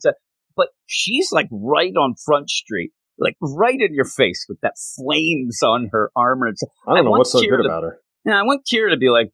[0.56, 5.58] but she's like right on Front Street, like right in your face with that flames
[5.62, 6.48] on her armor.
[6.48, 6.52] I
[6.86, 7.98] don't I know what's so good to, about her.
[8.24, 9.30] Yeah, I want Qi'ra to be like,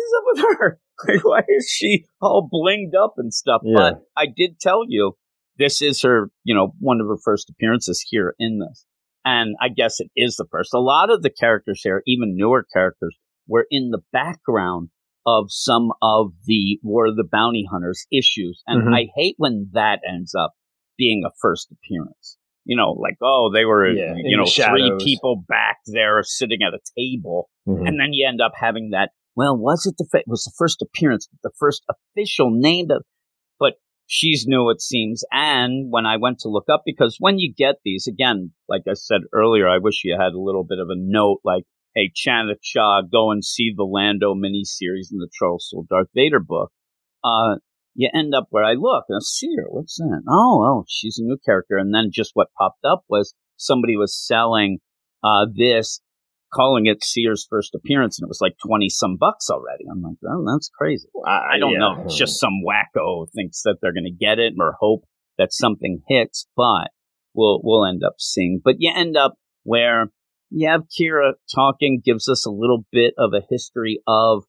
[0.00, 0.80] "What's up with her?
[1.08, 3.74] Like, why is she all blinged up and stuff?" Yeah.
[3.74, 5.16] But I did tell you
[5.60, 8.86] this is her, you know, one of her first appearances here in this.
[9.24, 10.72] And I guess it is the first.
[10.74, 14.88] A lot of the characters here, even newer characters, were in the background
[15.26, 18.62] of some of the War of the Bounty Hunters issues.
[18.66, 18.94] And mm-hmm.
[18.94, 20.54] I hate when that ends up
[20.96, 22.38] being a first appearance.
[22.64, 26.74] You know, like, oh, they were, yeah, you know, three people back there sitting at
[26.74, 27.50] a table.
[27.68, 27.86] Mm-hmm.
[27.86, 30.82] And then you end up having that, well, was it the, it was the first
[30.82, 33.02] appearance, the first official name that,
[33.58, 33.74] but
[34.06, 35.24] she's new, it seems.
[35.30, 38.94] And when I went to look up, because when you get these, again, like I
[38.94, 41.64] said earlier, I wish you had a little bit of a note like,
[41.94, 46.40] hey, Chanath Cha, go and see the Lando miniseries in the Charles Soule Darth Vader
[46.40, 46.70] book.
[47.22, 47.56] Uh,
[47.94, 49.66] you end up where I look and I see her.
[49.68, 50.22] What's that?
[50.28, 51.76] Oh, oh, she's a new character.
[51.76, 54.78] And then just what popped up was somebody was selling
[55.22, 56.00] uh, this
[56.52, 59.84] calling it Sears' first appearance, and it was like twenty some bucks already.
[59.90, 61.08] I'm like, oh, that's crazy.
[61.26, 61.78] I, I don't yeah.
[61.78, 62.02] know.
[62.04, 65.04] It's just some wacko thinks that they're going to get it or hope
[65.38, 66.90] that something hits, but
[67.34, 68.60] we'll we'll end up seeing.
[68.62, 70.10] But you end up where
[70.50, 74.44] you have Qi'ra talking, gives us a little bit of a history of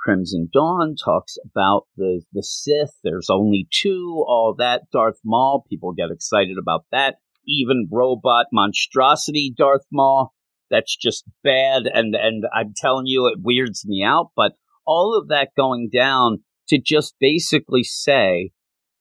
[0.00, 2.96] Crimson Dawn talks about the, the Sith.
[3.04, 4.82] There's only two, all that.
[4.92, 7.16] Darth Maul, people get excited about that.
[7.46, 10.32] Even robot monstrosity Darth Maul.
[10.72, 11.82] That's just bad.
[11.86, 14.30] And, and I'm telling you, it weirds me out.
[14.34, 14.52] But
[14.84, 18.50] all of that going down to just basically say,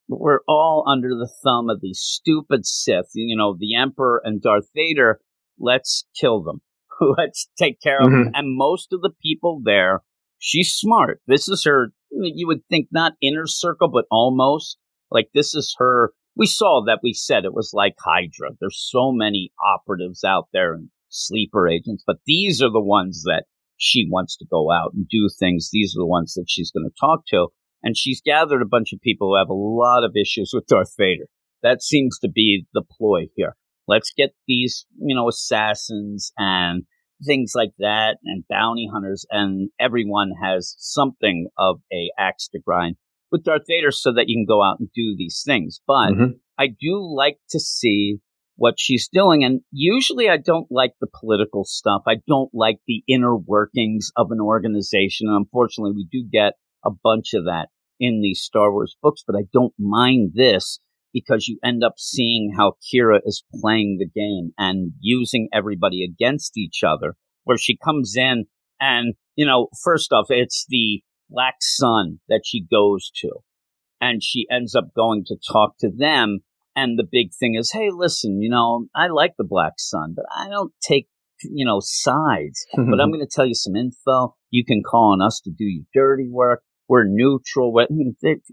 [0.08, 4.68] we're all under the thumb of these stupid Sith, you know, the Emperor and Darth
[4.76, 5.20] Vader.
[5.58, 6.62] Let's kill them.
[7.18, 8.24] Let's take care of mm-hmm.
[8.26, 8.32] them.
[8.36, 10.02] And most of the people there
[10.42, 11.22] she's smart.
[11.28, 14.78] This is her, you would think not inner circle, but almost
[15.10, 16.12] like this is her.
[16.36, 18.52] We saw that we said it was like Hydra.
[18.60, 23.44] There's so many operatives out there and sleeper agents, but these are the ones that
[23.78, 25.70] she wants to go out and do things.
[25.72, 27.48] These are the ones that she's going to talk to.
[27.84, 30.94] And she's gathered a bunch of people who have a lot of issues with Darth
[30.98, 31.26] Vader.
[31.64, 33.56] That seems to be the ploy here.
[33.88, 36.84] Let's get these, you know, assassins and
[37.26, 42.96] things like that and bounty hunters and everyone has something of a axe to grind
[43.32, 45.82] with Darth Vader so that you can go out and do these things.
[45.88, 46.32] But mm-hmm.
[46.58, 48.20] I do like to see
[48.62, 49.44] what she's doing.
[49.44, 52.04] And usually I don't like the political stuff.
[52.08, 55.30] I don't like the inner workings of an organization.
[55.30, 56.54] And unfortunately, we do get
[56.86, 57.70] a bunch of that
[58.00, 60.80] in these Star Wars books, but I don't mind this
[61.12, 66.56] because you end up seeing how Qi'ra is playing the game and using everybody against
[66.56, 68.46] each other, where she comes in
[68.80, 73.32] and, you know, first off, it's the Black Sun that she goes to.
[74.00, 76.42] And she ends up going to talk to them.
[76.76, 80.26] And the big thing is, hey, listen, you know, I like the Black Sun, but
[80.36, 81.08] I don't take,
[81.44, 82.66] you know, sides.
[82.76, 84.36] but I'm going to tell you some info.
[84.50, 86.62] You can call on us to do your dirty work.
[86.88, 87.74] We're neutral.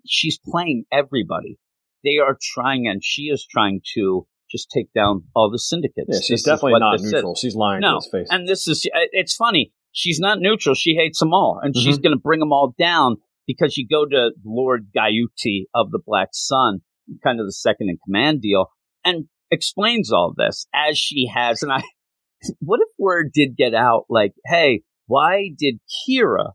[0.06, 1.58] She's playing everybody
[2.04, 6.08] they are trying, and she is trying to just take down all the syndicates.
[6.08, 7.34] Yeah, she's this definitely not neutral.
[7.34, 8.28] She's lying no, to his face.
[8.30, 9.72] And this is, it's funny.
[9.92, 10.74] She's not neutral.
[10.74, 11.84] She hates them all, and mm-hmm.
[11.84, 16.00] she's going to bring them all down because you go to Lord Guyuti of the
[16.04, 16.80] Black Sun,
[17.22, 18.66] kind of the second in command deal,
[19.04, 21.62] and explains all this as she has.
[21.62, 21.82] And I,
[22.60, 26.52] what if word did get out like, hey, why did Qi'ra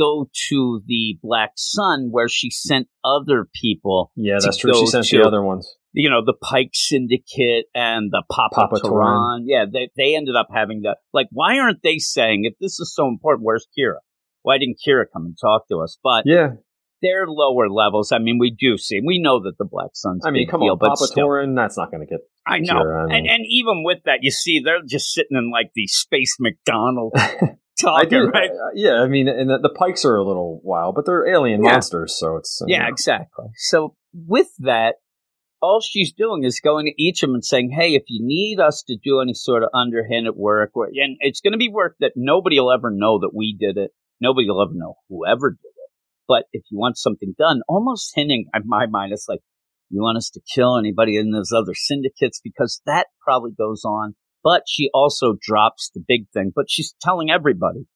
[0.00, 4.12] go to the Black Sun where she sent other people.
[4.16, 4.74] Yeah, that's true.
[4.74, 5.68] She sent to, the other ones.
[5.92, 9.44] You know, the Pyke Syndicate and the Papa, Papa Turan.
[9.46, 10.98] Yeah, they, they ended up having that.
[11.12, 13.98] Like, why aren't they saying, if this is so important, where's Qi'ra?
[14.42, 15.98] Why didn't Qi'ra come and talk to us?
[16.02, 16.52] But yeah,
[17.02, 18.12] they're lower levels.
[18.12, 20.24] I mean, we do see, we know that the Black Sun's.
[20.24, 22.20] I mean, come deal, on, Papa still, Turan, that's not going to get.
[22.46, 23.16] I know, Qi'ra, I mean.
[23.16, 27.14] and and even with that, you see, they're just sitting in like the space McDonald
[27.80, 28.50] talking, do, right?
[28.50, 31.64] Uh, yeah, I mean, and the, the, Pykes are a little wild, but they're alien
[31.64, 31.72] yeah.
[31.72, 32.88] monsters, so it's uh, yeah, know.
[32.88, 33.46] exactly.
[33.56, 34.96] So with that,
[35.62, 38.60] all she's doing is going to each of them and saying, "Hey, if you need
[38.60, 42.12] us to do any sort of underhanded work, and it's going to be work that
[42.16, 45.69] nobody will ever know that we did it, nobody will ever know whoever did it.
[46.30, 49.40] But if you want something done, almost hinting in my mind, it's like."
[49.92, 54.14] You want us to kill anybody in those other syndicates because that probably goes on
[54.42, 56.52] but she also drops the big thing.
[56.54, 57.86] But she's telling everybody,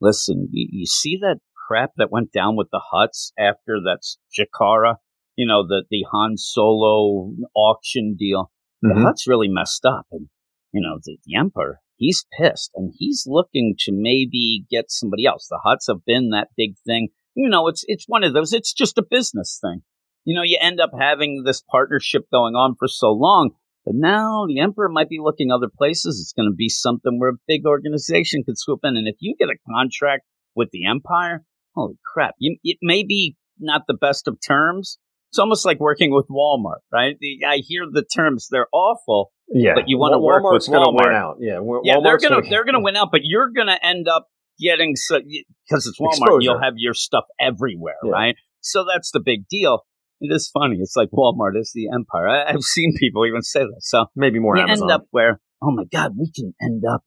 [0.00, 4.96] listen, you, you see that crap that went down with the Hutts after that's Jekara,
[5.36, 8.50] you know, the, the Han Solo auction deal.
[8.84, 8.98] Mm-hmm.
[8.98, 10.06] The Hutts really messed up.
[10.10, 10.28] And,
[10.72, 15.46] you know, the, the Emperor, he's pissed and he's looking to maybe get somebody else.
[15.48, 17.08] The Hutts have been that big thing.
[17.34, 19.82] You know, it's, it's one of those, it's just a business thing.
[20.24, 23.50] You know, you end up having this partnership going on for so long
[23.84, 26.20] but now the emperor might be looking other places.
[26.20, 28.96] It's going to be something where a big organization could swoop in.
[28.96, 31.44] And if you get a contract with the empire,
[31.74, 34.98] holy crap, you, it may be not the best of terms.
[35.30, 37.16] It's almost like working with Walmart, right?
[37.46, 39.32] I hear the terms; they're awful.
[39.48, 41.06] Yeah, but you want to work with Walmart.
[41.06, 41.36] Win out.
[41.40, 44.28] Yeah, yeah, they're gonna, gonna they're gonna win out, but you're gonna end up
[44.60, 45.20] getting so
[45.68, 46.12] because it's Walmart.
[46.12, 46.38] Exposure.
[46.40, 48.10] You'll have your stuff everywhere, yeah.
[48.10, 48.36] right?
[48.60, 49.84] So that's the big deal
[50.20, 50.76] it is funny.
[50.80, 52.28] It's like Walmart is the empire.
[52.28, 53.80] I, have seen people even say that.
[53.80, 54.54] So maybe more.
[54.54, 54.90] We Amazon.
[54.90, 57.02] end up where, oh my god, we can end up,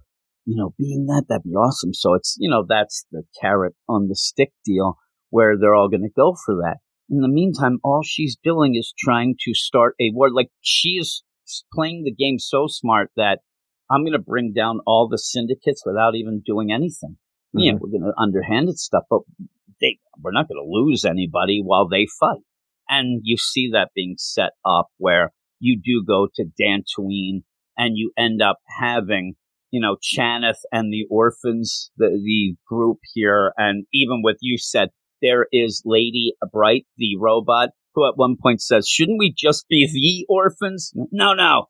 [0.45, 1.25] you know, being that.
[1.27, 1.93] That'd be awesome.
[1.93, 4.97] So it's you know that's the carrot on the stick deal
[5.29, 6.77] where they're all going to go for that.
[7.09, 10.29] In the meantime, all she's doing is trying to start a war.
[10.31, 11.23] Like she is
[11.73, 13.39] playing the game so smart that
[13.89, 17.17] I'm going to bring down all the syndicates without even doing anything.
[17.55, 17.59] Mm-hmm.
[17.59, 19.21] Yeah, we're going to underhanded stuff, but
[19.81, 22.41] they, we're not going to lose anybody while they fight.
[22.89, 27.43] And you see that being set up where you do go to Dantooine
[27.77, 29.35] and you end up having,
[29.71, 33.53] you know, Chanath and the orphans, the, the group here.
[33.57, 34.89] And even with you said,
[35.21, 39.89] there is Lady Bright, the robot, who at one point says, shouldn't we just be
[39.91, 40.93] the orphans?
[41.11, 41.65] No, no.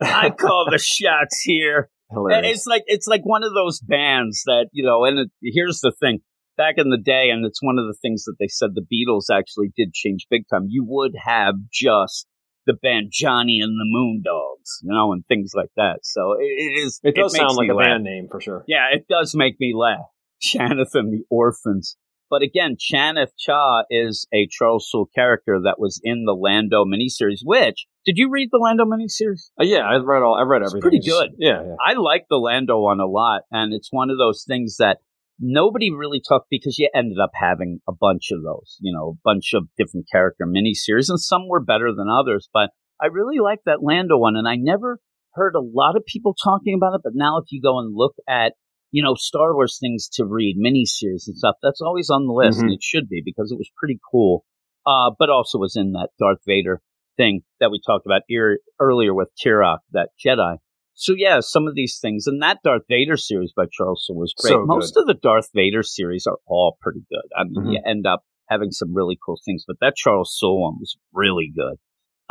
[0.00, 1.90] I call the shots here.
[2.10, 2.58] Hilarious.
[2.58, 5.92] It's like, it's like one of those bands that, you know, and it, here's the
[5.92, 6.20] thing
[6.56, 9.34] back in the day, and it's one of the things that they said the Beatles
[9.34, 10.66] actually did change big time.
[10.68, 12.26] You would have just
[12.66, 16.00] the band Johnny and the Moondogs, you know, and things like that.
[16.02, 17.00] So it, it is.
[17.02, 17.86] It does it sound like a laugh.
[17.86, 18.64] band name for sure.
[18.66, 20.06] Yeah, it does make me laugh.
[20.42, 21.96] Chanath and the Orphans.
[22.28, 27.40] But again, Chanath Cha is a Charles Soule character that was in the Lando miniseries.
[27.44, 29.50] Which did you read the Lando miniseries?
[29.60, 30.36] Uh, yeah, I read all.
[30.38, 30.78] I read everything.
[30.78, 31.30] It's pretty good.
[31.38, 31.74] Yeah, yeah.
[31.84, 34.98] I like the Lando one a lot, and it's one of those things that
[35.40, 39.20] nobody really talked because you ended up having a bunch of those, you know, a
[39.24, 42.48] bunch of different character miniseries, and some were better than others.
[42.54, 42.70] But
[43.02, 45.00] I really like that Lando one, and I never
[45.34, 47.00] heard a lot of people talking about it.
[47.02, 48.52] But now, if you go and look at
[48.92, 51.56] you know, Star Wars things to read, miniseries and stuff.
[51.60, 52.68] That's always on the list, mm-hmm.
[52.68, 54.44] and it should be because it was pretty cool.
[54.86, 56.80] Uh, but also was in that Darth Vader
[57.16, 60.56] thing that we talked about er- earlier with Kirak, that Jedi.
[60.94, 64.34] So yeah, some of these things, and that Darth Vader series by Charles Soule was
[64.38, 64.52] great.
[64.52, 67.28] So Most of the Darth Vader series are all pretty good.
[67.36, 67.70] I mean, mm-hmm.
[67.72, 71.52] you end up having some really cool things, but that Charles Soule one was really
[71.54, 71.76] good.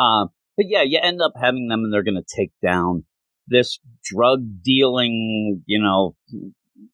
[0.03, 3.03] Um, but yeah, you end up having them, and they're going to take down
[3.47, 6.15] this drug dealing, you know,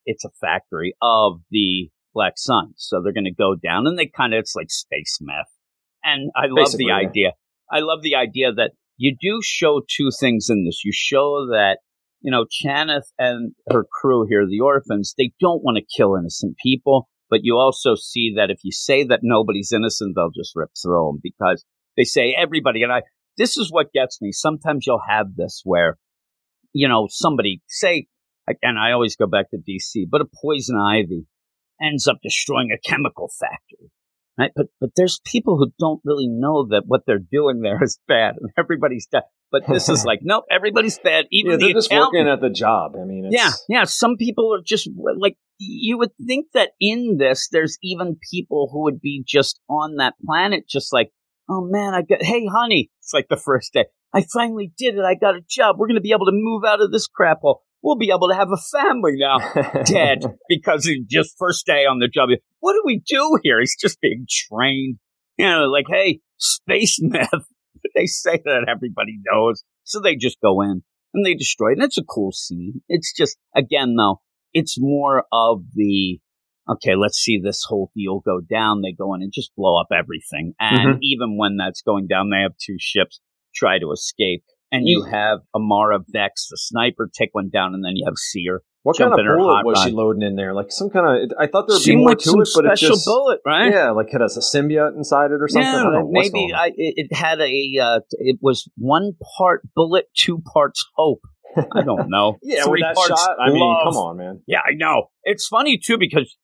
[0.05, 2.73] it's a factory of the Black Sun.
[2.75, 5.49] So they're going to go down and they kind of, it's like space meth.
[6.03, 7.29] And I love Basically, the yeah.
[7.72, 10.82] I love the idea that you do show two things in this.
[10.84, 11.78] You show that,
[12.22, 16.57] you know, Chanath and her crew here, the orphans, they don't want to kill innocent
[16.63, 17.07] people.
[17.30, 21.13] But you also see that if you say that nobody's innocent, they'll just rip through
[21.13, 21.63] them because
[21.95, 22.84] they say everybody.
[22.84, 23.03] And I,
[23.38, 24.34] this is what gets me.
[24.34, 25.97] Sometimes you'll have this where
[26.74, 28.07] you know, somebody say,
[28.61, 31.26] and I always go back to DC, but a poison ivy
[31.82, 33.91] ends up destroying a chemical factory.
[34.41, 34.51] Right?
[34.55, 38.35] But but there's people who don't really know that what they're doing there is bad,
[38.39, 39.23] and everybody's dead.
[39.51, 41.25] But this is like, nope, everybody's bad.
[41.31, 42.95] Even yeah, they're the just working at the job.
[42.99, 43.83] I mean, yeah, yeah.
[43.83, 48.83] Some people are just like you would think that in this, there's even people who
[48.83, 51.11] would be just on that planet, just like,
[51.47, 53.85] oh man, I got, hey honey, it's like the first day.
[54.13, 55.05] I finally did it.
[55.05, 55.75] I got a job.
[55.77, 57.61] We're going to be able to move out of this crap hole.
[57.84, 59.39] We'll be able to have a family now.
[59.86, 62.29] Dead because he just first day on the job.
[62.59, 63.59] What do we do here?
[63.59, 64.97] He's just being trained.
[65.38, 67.29] You know, like, hey, space meth.
[67.95, 69.63] they say that everybody knows.
[69.84, 71.77] So they just go in and they destroy it.
[71.77, 72.82] And it's a cool scene.
[72.88, 74.21] It's just, again, though,
[74.53, 76.19] it's more of the,
[76.69, 78.82] okay, let's see this whole deal go down.
[78.82, 80.53] They go in and just blow up everything.
[80.59, 80.97] And mm-hmm.
[81.01, 83.19] even when that's going down, they have two ships
[83.53, 84.43] try to escape.
[84.72, 88.61] And you have Amara Vex, the sniper, take one down, and then you have Seer.
[88.84, 89.86] What kind of bullet was rod.
[89.86, 90.53] she loading in there?
[90.53, 92.82] Like some kind of, I thought there would be more like to it, but it's
[92.82, 93.72] just bullet, right?
[93.72, 95.72] Yeah, like it has a symbiote inside it or something.
[95.72, 100.84] Yeah, know, maybe I, it had a, uh, it was one part bullet, two parts
[100.95, 101.22] hope.
[101.55, 102.38] I don't know.
[102.41, 103.38] yeah, Three parts shot.
[103.39, 104.41] I mean, come on, man.
[104.47, 105.09] Yeah, I know.
[105.24, 106.36] It's funny too because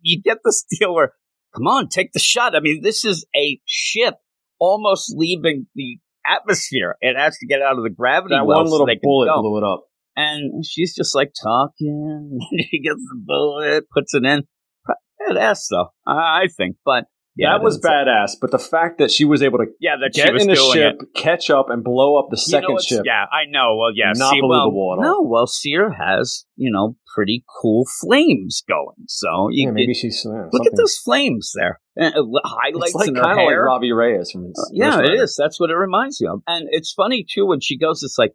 [0.00, 1.12] you get the deal where,
[1.54, 2.56] come on, take the shot.
[2.56, 4.14] I mean, this is a ship
[4.58, 6.96] almost leaving the atmosphere.
[7.00, 8.34] It has to get out of the gravity.
[8.34, 9.84] That well one little so bullet blew it up.
[10.16, 12.38] And she's just like talking.
[12.70, 14.42] she gets the bullet, puts it in.
[15.20, 16.76] Badass though, I think.
[16.84, 17.04] But
[17.36, 18.36] yeah, that was badass.
[18.40, 21.08] But the fact that she was able to yeah, that get in the ship, it.
[21.20, 23.02] catch up, and blow up the second you know ship.
[23.04, 23.76] Yeah, I know.
[23.76, 25.22] Well, yeah, not see, believable well, at all.
[25.24, 29.06] No, well, Cere has you know pretty cool flames going.
[29.08, 30.60] So you yeah, maybe she's look something.
[30.66, 31.80] at those flames there.
[32.00, 32.10] Uh,
[32.44, 33.46] highlights like in her hair.
[33.46, 35.36] like Robbie Reyes from uh, yeah, it is.
[35.38, 36.42] That's what it reminds you of.
[36.46, 38.02] And it's funny too when she goes.
[38.02, 38.32] It's like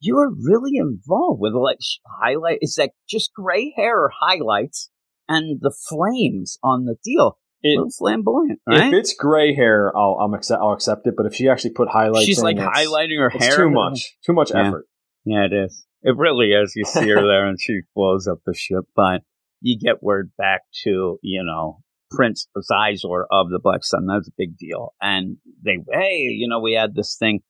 [0.00, 1.78] you are really involved with like
[2.22, 2.58] highlight.
[2.60, 4.90] It's like just gray hair or highlights
[5.28, 7.38] and the flames on the deal.
[7.62, 8.88] It, flamboyant, right?
[8.88, 11.14] If it's gray hair, I'll I'll accept, I'll accept it.
[11.16, 13.56] But if she actually put highlights, she's like highlighting her hair.
[13.56, 14.68] Too much, too much yeah.
[14.68, 14.86] effort.
[15.24, 15.84] Yeah, it is.
[16.02, 16.74] It really is.
[16.76, 18.84] You see her there, and she blows up the ship.
[18.94, 19.22] But
[19.60, 21.80] you get word back to you know
[22.10, 24.06] Prince Xizor of the Black Sun.
[24.06, 24.94] That's a big deal.
[25.00, 27.40] And they, hey, you know, we had this thing,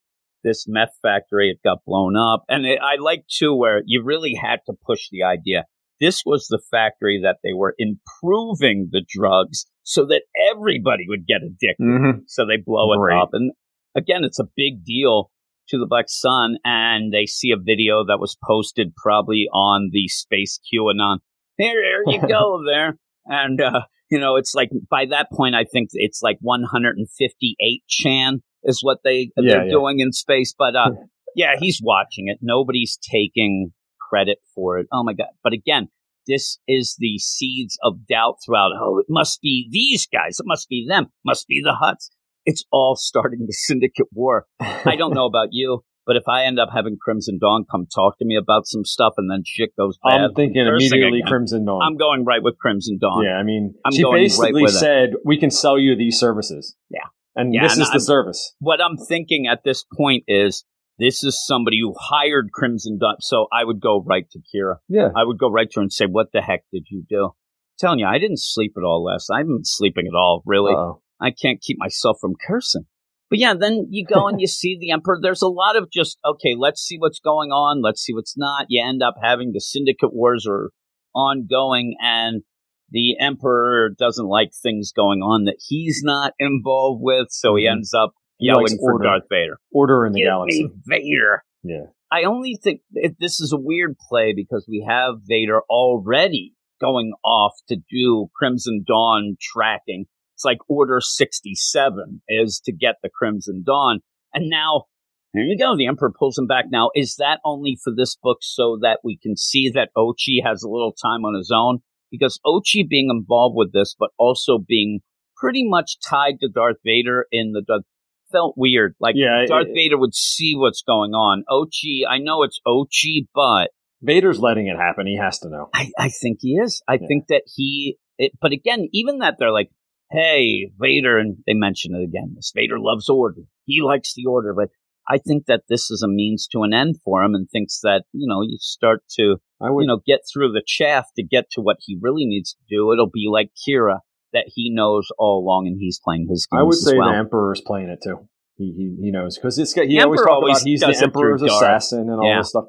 [0.43, 1.51] this meth factory.
[1.51, 5.09] It got blown up, and it, I like too where you really had to push
[5.11, 5.65] the idea.
[5.99, 10.21] This was the factory that they were improving the drugs so that
[10.51, 11.83] everybody would get addicted.
[11.83, 12.19] Mm-hmm.
[12.27, 13.29] So they blow it up.
[13.33, 13.51] And
[13.95, 15.31] again, it's a big deal
[15.69, 16.57] to the Black Sun.
[16.63, 21.17] And they see a video that was posted probably on the Space QAnon.
[21.57, 22.97] Here, here you go there.
[23.25, 28.41] And, uh, you know, it's like by that point, I think it's like 158 Chan
[28.63, 29.71] is what they, yeah, they're yeah.
[29.71, 30.53] doing in space.
[30.57, 30.91] But, uh,
[31.35, 32.39] yeah, he's watching it.
[32.41, 33.73] Nobody's taking
[34.09, 34.87] credit for it.
[34.91, 35.27] Oh my God.
[35.43, 35.89] But again,
[36.27, 38.71] this is the seeds of doubt throughout.
[38.79, 40.39] Oh, it must be these guys.
[40.39, 41.05] It must be them.
[41.05, 42.09] It must be the Hutts.
[42.45, 44.45] It's all starting the syndicate war.
[44.59, 48.17] I don't know about you, But if I end up having Crimson Dawn come talk
[48.17, 51.65] to me about some stuff and then shit goes bad, I'm thinking immediately again, Crimson
[51.65, 51.81] Dawn.
[51.83, 53.23] I'm going right with Crimson Dawn.
[53.23, 56.75] Yeah, I mean, I'm she basically right said we can sell you these services.
[56.89, 57.01] Yeah,
[57.35, 58.55] and yeah, this and is I'm, the service.
[58.59, 60.65] What I'm thinking at this point is
[60.99, 64.75] this is somebody who hired Crimson Dawn, so I would go right to Qi'ra.
[64.87, 67.25] Yeah, I would go right to her and say, "What the heck did you do?"
[67.25, 67.31] I'm
[67.79, 69.29] telling you, I didn't sleep at all last.
[69.33, 70.73] I haven't been sleeping at all, really.
[70.73, 71.01] Uh-oh.
[71.21, 72.85] I can't keep myself from cursing.
[73.29, 75.19] But yeah, then you go and you see the emperor.
[75.21, 76.55] There's a lot of just okay.
[76.57, 77.81] Let's see what's going on.
[77.81, 78.65] Let's see what's not.
[78.69, 80.71] You end up having the syndicate wars are
[81.15, 82.43] ongoing, and
[82.91, 87.77] the emperor doesn't like things going on that he's not involved with, so he mm-hmm.
[87.77, 89.03] ends up yelling for order.
[89.03, 89.59] Darth Vader.
[89.71, 90.63] Order in the Give galaxy.
[90.63, 91.43] Me Vader.
[91.63, 91.85] Yeah.
[92.11, 92.81] I only think
[93.19, 98.83] this is a weird play because we have Vader already going off to do Crimson
[98.87, 100.05] Dawn tracking
[100.39, 103.99] it's like Order 67 is to get the Crimson Dawn.
[104.33, 104.85] And now,
[105.33, 105.75] here you go.
[105.75, 106.67] The Emperor pulls him back.
[106.71, 110.63] Now, is that only for this book so that we can see that Ochi has
[110.63, 111.79] a little time on his own?
[112.09, 115.01] Because Ochi being involved with this, but also being
[115.35, 117.83] pretty much tied to Darth Vader in the
[118.31, 118.95] felt weird.
[118.99, 121.43] Like yeah, Darth it, Vader would see what's going on.
[121.49, 123.71] Ochi, I know it's Ochi, but
[124.01, 125.07] Vader's letting it happen.
[125.07, 125.69] He has to know.
[125.73, 126.81] I, I think he is.
[126.87, 127.07] I yeah.
[127.07, 127.97] think that he.
[128.17, 129.69] It, but again, even that they're like,
[130.11, 132.33] hey, Vader, and they mention it again.
[132.35, 133.41] This Vader loves order.
[133.65, 134.69] He likes the order, but
[135.07, 138.03] I think that this is a means to an end for him, and thinks that
[138.13, 141.61] you know you start to would, you know get through the chaff to get to
[141.61, 142.91] what he really needs to do.
[142.91, 143.99] It'll be like Qi'ra
[144.33, 146.59] that he knows all along, and he's playing his game.
[146.59, 147.11] I would say well.
[147.11, 148.27] the Emperor's playing it too.
[148.57, 152.19] He he, he knows because it's he always talks about he's the Emperor's assassin and
[152.19, 152.39] all yeah.
[152.39, 152.65] this stuff.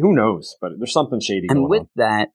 [0.00, 0.56] Who knows?
[0.60, 1.46] But there's something shady.
[1.48, 1.88] And with on.
[1.96, 2.28] that,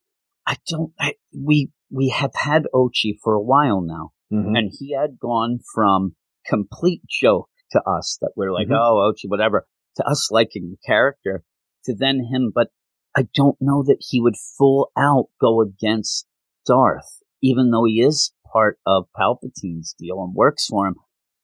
[0.45, 0.91] I don't.
[0.99, 4.11] I, we we have had Ochi for a while now.
[4.31, 4.55] Mm-hmm.
[4.55, 8.75] And he had gone from complete joke to us that we're like, mm-hmm.
[8.75, 11.43] oh, Ochi, whatever, to us liking the character,
[11.85, 12.51] to then him.
[12.53, 12.69] But
[13.15, 16.27] I don't know that he would full out go against
[16.65, 20.95] Darth, even though he is part of Palpatine's deal and works for him.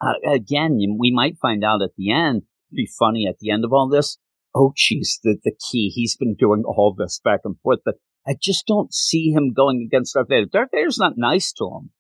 [0.02, 2.44] Uh, again, we might find out at the end,
[2.74, 4.18] be funny at the end of all this.
[4.56, 5.90] Ochi's the, the key.
[5.90, 7.96] He's been doing all this back and forth, but
[8.28, 10.48] I just don't see him going against Darth Vader.
[10.52, 11.92] Darth Vader's not nice to him.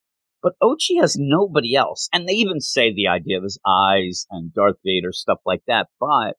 [0.43, 2.09] But Ochi has nobody else.
[2.13, 5.87] And they even say the idea of his eyes and Darth Vader, stuff like that.
[5.99, 6.35] But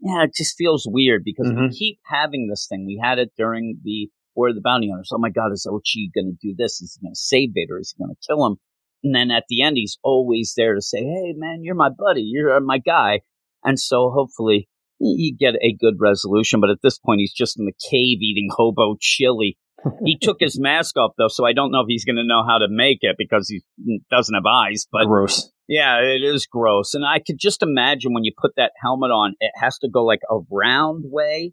[0.00, 1.64] yeah, it just feels weird because mm-hmm.
[1.64, 2.86] we keep having this thing.
[2.86, 4.08] We had it during the
[4.48, 5.10] Of the Bounty Hunters.
[5.12, 6.80] Oh my God, is Ochi going to do this?
[6.80, 7.78] Is he going to save Vader?
[7.78, 8.56] Is he going to kill him?
[9.04, 12.22] And then at the end, he's always there to say, Hey, man, you're my buddy.
[12.22, 13.20] You're uh, my guy.
[13.62, 14.68] And so hopefully
[14.98, 16.60] you get a good resolution.
[16.60, 19.58] But at this point, he's just in the cave eating hobo chili
[20.04, 22.44] he took his mask off though, so I don't know if he's going to know
[22.46, 23.62] how to make it because he
[24.10, 24.86] doesn't have eyes.
[24.90, 25.50] But gross.
[25.68, 29.34] Yeah, it is gross, and I could just imagine when you put that helmet on,
[29.40, 31.52] it has to go like a round way.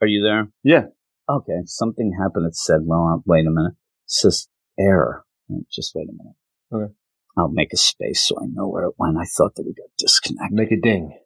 [0.00, 0.48] Oh, Are you there?
[0.62, 0.86] Yeah.
[1.28, 1.60] Okay.
[1.64, 2.46] Something happened.
[2.46, 5.24] It said, "Well, uh, wait a minute." It says error.
[5.70, 6.36] Just wait a minute.
[6.72, 6.92] Okay.
[7.36, 9.16] I'll make a space so I know where it went.
[9.18, 10.56] I thought that we got disconnected.
[10.56, 11.18] Make a ding.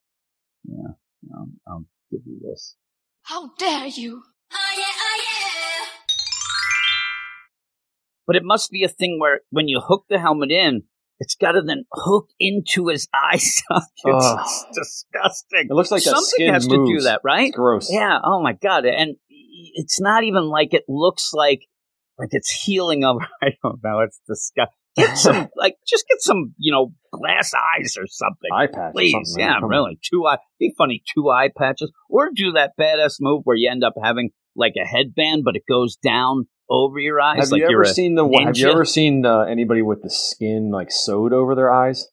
[0.64, 0.95] Yeah.
[1.35, 2.77] I'll, I'll give you this.
[3.23, 4.23] How dare you!
[4.53, 5.87] Oh, oh,
[8.27, 10.85] but it must be a thing where when you hook the helmet in,
[11.21, 13.87] it's got to then hook into his eye socket.
[14.05, 15.66] It's disgusting.
[15.71, 16.91] It looks like something has moves.
[16.91, 17.49] to do that, right?
[17.49, 17.89] It's gross.
[17.93, 18.18] Yeah.
[18.25, 18.87] Oh my god.
[18.87, 21.61] And it's not even like it looks like
[22.18, 23.21] like it's healing over.
[23.43, 24.01] I don't know.
[24.01, 24.75] It's disgusting.
[24.97, 28.51] Get some like just get some you know glass eyes or something.
[28.53, 29.37] Eye patch, please.
[29.39, 29.99] Yeah, really.
[30.03, 30.39] Two eye.
[30.59, 31.03] Be funny.
[31.14, 34.87] Two eye patches, or do that badass move where you end up having like a
[34.87, 37.41] headband, but it goes down over your eyes.
[37.41, 38.25] Have like you ever seen the?
[38.25, 38.47] Ninja.
[38.47, 42.09] Have you ever seen uh, anybody with the skin like sewed over their eyes?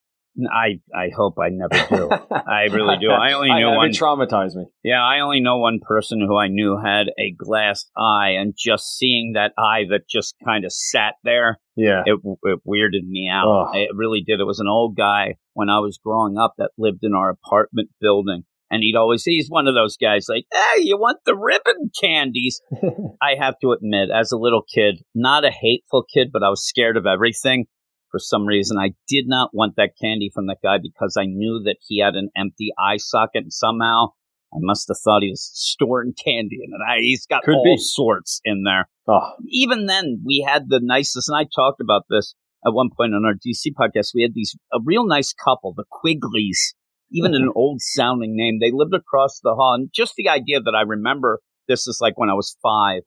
[0.52, 2.10] I I hope I never do.
[2.32, 3.10] I really do.
[3.10, 3.90] I only knew I, one.
[3.90, 4.66] It traumatized me.
[4.84, 8.98] Yeah, I only know one person who I knew had a glass eye, and just
[8.98, 13.72] seeing that eye that just kind of sat there, yeah, it, it weirded me out.
[13.74, 14.40] It really did.
[14.40, 17.90] It was an old guy when I was growing up that lived in our apartment
[18.00, 21.92] building, and he'd always he's one of those guys like, hey, you want the ribbon
[22.00, 22.62] candies?
[23.22, 26.68] I have to admit, as a little kid, not a hateful kid, but I was
[26.68, 27.66] scared of everything
[28.12, 28.78] for some reason.
[28.78, 32.16] I did not want that candy from that guy because I knew that he had
[32.16, 34.08] an empty eye socket and somehow
[34.54, 36.82] I must have thought he was storing candy in it.
[36.88, 37.78] I, he's got Could all be.
[37.78, 38.88] sorts in there.
[39.08, 39.34] Oh.
[39.50, 42.34] Even then, we had the nicest, and I talked about this
[42.66, 44.12] at one point on our DC podcast.
[44.16, 46.76] We had these a real nice couple, the Quigleys,
[47.12, 48.60] even an old sounding name.
[48.60, 52.18] They lived across the hall, and just the idea that I remember this is like
[52.18, 53.02] when I was five,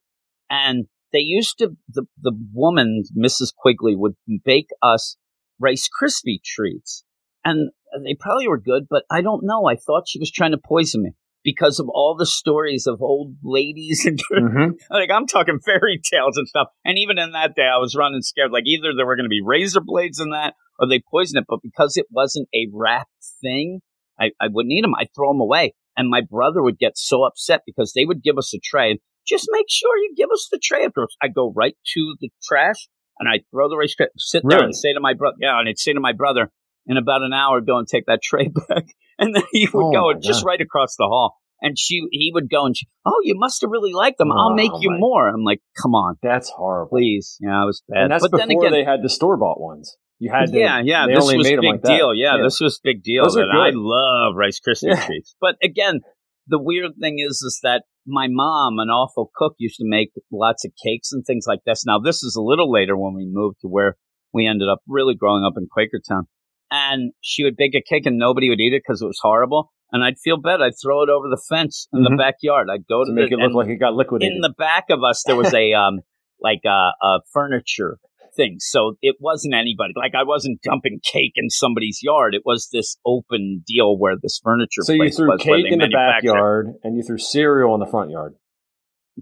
[0.49, 3.53] and they used to the the woman Mrs.
[3.57, 5.17] Quigley would bake us
[5.59, 7.05] Rice Krispie treats,
[7.45, 7.71] and
[8.05, 9.69] they probably were good, but I don't know.
[9.69, 13.35] I thought she was trying to poison me because of all the stories of old
[13.43, 14.73] ladies and mm-hmm.
[14.91, 16.69] like I'm talking fairy tales and stuff.
[16.85, 18.53] And even in that day, I was running scared.
[18.53, 21.47] Like either there were going to be razor blades in that, or they poisoned it.
[21.49, 23.81] But because it wasn't a wrapped thing,
[24.21, 24.95] I, I wouldn't eat them.
[24.95, 25.75] I'd throw them away.
[25.97, 28.91] And my brother would get so upset because they would give us a tray.
[28.91, 31.17] And just make sure you give us the tray afterwards.
[31.23, 34.57] I go right to the trash and I throw the rice tray, sit really?
[34.57, 36.51] there and say to my brother, yeah, and I'd say to my brother,
[36.87, 38.85] in about an hour, go and take that tray back.
[39.19, 41.37] And then he would oh go just right across the hall.
[41.63, 44.33] And she, he would go and she, oh, you must have really liked them.
[44.33, 45.29] I'll make oh, you more.
[45.29, 46.17] I'm like, come on.
[46.23, 46.97] That's horrible.
[46.97, 47.37] Please.
[47.39, 48.05] Yeah, it was bad.
[48.05, 49.95] And that's but before then again, they had the store bought ones.
[50.21, 51.07] You had to, yeah, yeah.
[51.07, 52.15] This was a big like deal.
[52.15, 53.25] Yeah, yeah, this was a big deal.
[53.25, 55.07] I love Rice Krispie yeah.
[55.07, 55.35] treats.
[55.41, 56.01] But again,
[56.47, 60.65] the weird thing is, is that my mom, an awful cook, used to make lots
[60.67, 61.85] of cakes and things like this.
[61.87, 63.97] Now, this is a little later when we moved to where
[64.33, 66.25] we ended up really growing up in Quakertown
[66.71, 69.73] and she would bake a cake and nobody would eat it because it was horrible.
[69.93, 70.61] And I'd feel bad.
[70.61, 72.15] I'd throw it over the fence in mm-hmm.
[72.15, 72.69] the backyard.
[72.71, 74.37] I'd go to, to make the, it look like it got liquidated.
[74.37, 76.01] In the back of us, there was a um
[76.41, 77.99] like a, a furniture
[78.37, 79.93] thing, so it wasn't anybody.
[79.97, 82.35] Like I wasn't dumping cake in somebody's yard.
[82.35, 84.83] It was this open deal where this furniture.
[84.83, 88.35] So you threw cake in the backyard and you threw cereal in the front yard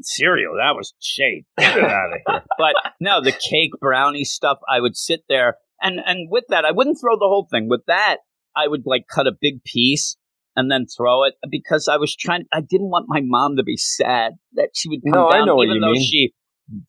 [0.03, 0.55] cereal.
[0.55, 1.45] That was shade.
[1.59, 2.43] Get it out of here.
[2.59, 4.59] But no, the cake brownie stuff.
[4.69, 7.69] I would sit there and and with that, I wouldn't throw the whole thing.
[7.69, 8.19] With that,
[8.57, 10.17] I would like cut a big piece
[10.57, 12.47] and then throw it because I was trying.
[12.53, 15.45] I didn't want my mom to be sad that she would come no, down, I
[15.45, 16.03] know even though mean.
[16.03, 16.33] she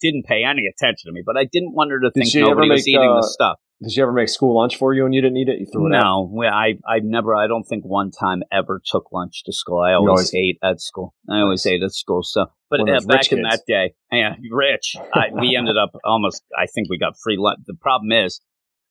[0.02, 1.22] didn't pay any attention to me.
[1.26, 3.58] But I didn't want her to Did think nobody was eating uh, the stuff.
[3.82, 5.60] Did she ever make school lunch for you and you didn't eat it?
[5.60, 6.46] You threw it no, out?
[6.52, 7.34] I I never.
[7.34, 9.80] I don't think one time ever took lunch to school.
[9.80, 11.16] I always, always ate at school.
[11.30, 12.22] I always ate at school.
[12.24, 14.96] So, but uh, back in that day, yeah, rich.
[15.14, 16.44] I, we ended up almost.
[16.58, 17.60] I think we got free lunch.
[17.66, 18.42] The problem is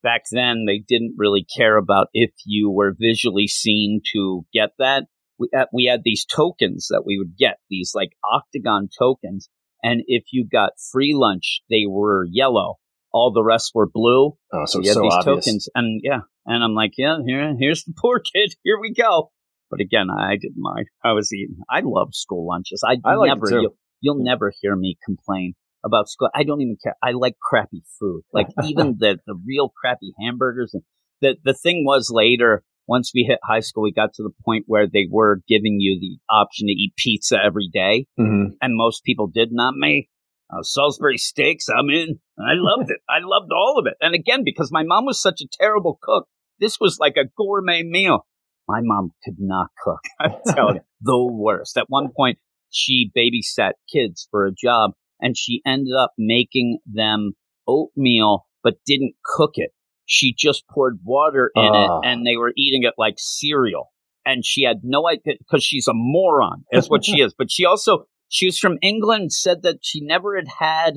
[0.03, 5.05] back then they didn't really care about if you were visually seen to get that.
[5.39, 9.49] We, uh, we had these tokens that we would get, these like octagon tokens.
[9.83, 12.77] And if you got free lunch, they were yellow.
[13.13, 14.37] All the rest were blue.
[14.53, 15.45] Oh, so, so you had so these obvious.
[15.45, 15.69] tokens.
[15.75, 16.21] And yeah.
[16.47, 18.55] And I'm like, yeah, here, here's the poor kid.
[18.63, 19.31] Here we go.
[19.71, 20.87] But again, I didn't mind.
[21.05, 21.59] I was eating.
[21.71, 22.83] I love school lunches.
[22.87, 25.55] I, I never, you'll, you'll never hear me complain
[25.85, 26.31] about school.
[26.35, 26.97] I don't even care.
[27.03, 28.23] I like crappy food.
[28.33, 30.73] Like even the, the real crappy hamburgers.
[30.73, 30.83] And
[31.21, 34.65] the, the thing was later, once we hit high school, we got to the point
[34.67, 38.07] where they were giving you the option to eat pizza every day.
[38.19, 38.55] Mm-hmm.
[38.63, 40.09] And most people did, not me.
[40.51, 42.19] Uh, Salisbury steaks, I'm in.
[42.39, 42.99] I loved it.
[43.09, 43.95] I loved all of it.
[44.01, 46.27] And again, because my mom was such a terrible cook,
[46.59, 48.27] this was like a gourmet meal.
[48.67, 50.01] My mom could not cook.
[50.21, 51.77] I'm telling you, the worst.
[51.77, 52.39] At one point,
[52.71, 57.33] she babysat kids for a job and she ended up making them
[57.67, 59.73] oatmeal, but didn't cook it.
[60.11, 61.85] She just poured water in uh.
[61.85, 62.01] it ah.
[62.03, 63.93] and they were eating it like cereal.
[64.25, 67.35] And she had no idea because she's a moron, is what she is.
[67.37, 70.95] But she also, she was from England, said that she never had had,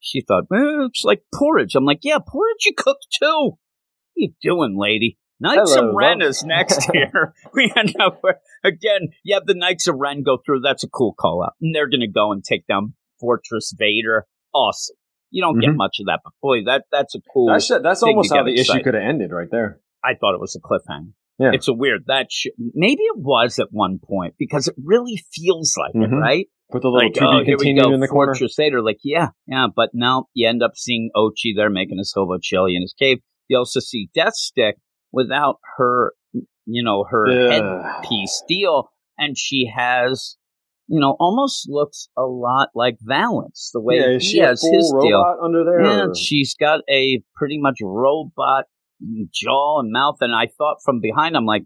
[0.00, 1.74] she thought, it's like porridge.
[1.76, 3.52] I'm like, yeah, porridge you cook too.
[3.52, 3.58] What
[4.16, 5.18] you doing, lady?
[5.40, 7.34] Knights Hello, of Ren is next here.
[7.54, 10.60] we end up where, again, you have the Knights of Ren go through.
[10.60, 11.54] That's a cool call out.
[11.60, 14.26] And they're going to go and take down Fortress Vader.
[14.52, 14.96] Awesome.
[15.30, 15.72] You don't mm-hmm.
[15.72, 17.48] get much of that, but boy, that that's a cool.
[17.48, 18.78] That's that's almost how the excited.
[18.78, 19.80] issue could have ended right there.
[20.02, 21.12] I thought it was a cliffhanger.
[21.38, 21.50] Yeah.
[21.52, 25.76] It's a weird that sh- maybe it was at one point because it really feels
[25.78, 26.12] like mm-hmm.
[26.12, 26.46] it, right?
[26.70, 28.34] Put the little like, oh, here we go, in the corner.
[28.34, 32.38] Crusader, like yeah, yeah, but now you end up seeing Ochi there making his hobo
[32.40, 33.18] chili in his cave.
[33.48, 34.74] You also see Deathstick
[35.12, 36.12] without her,
[36.66, 40.36] you know, her headpiece deal, and she has
[40.88, 45.22] you know, almost looks a lot like Valance, the way yeah, he has his deal.
[45.42, 45.84] under there.
[45.84, 48.64] Yeah, she's got a pretty much robot
[49.32, 51.64] jaw and mouth, and I thought from behind, I'm like,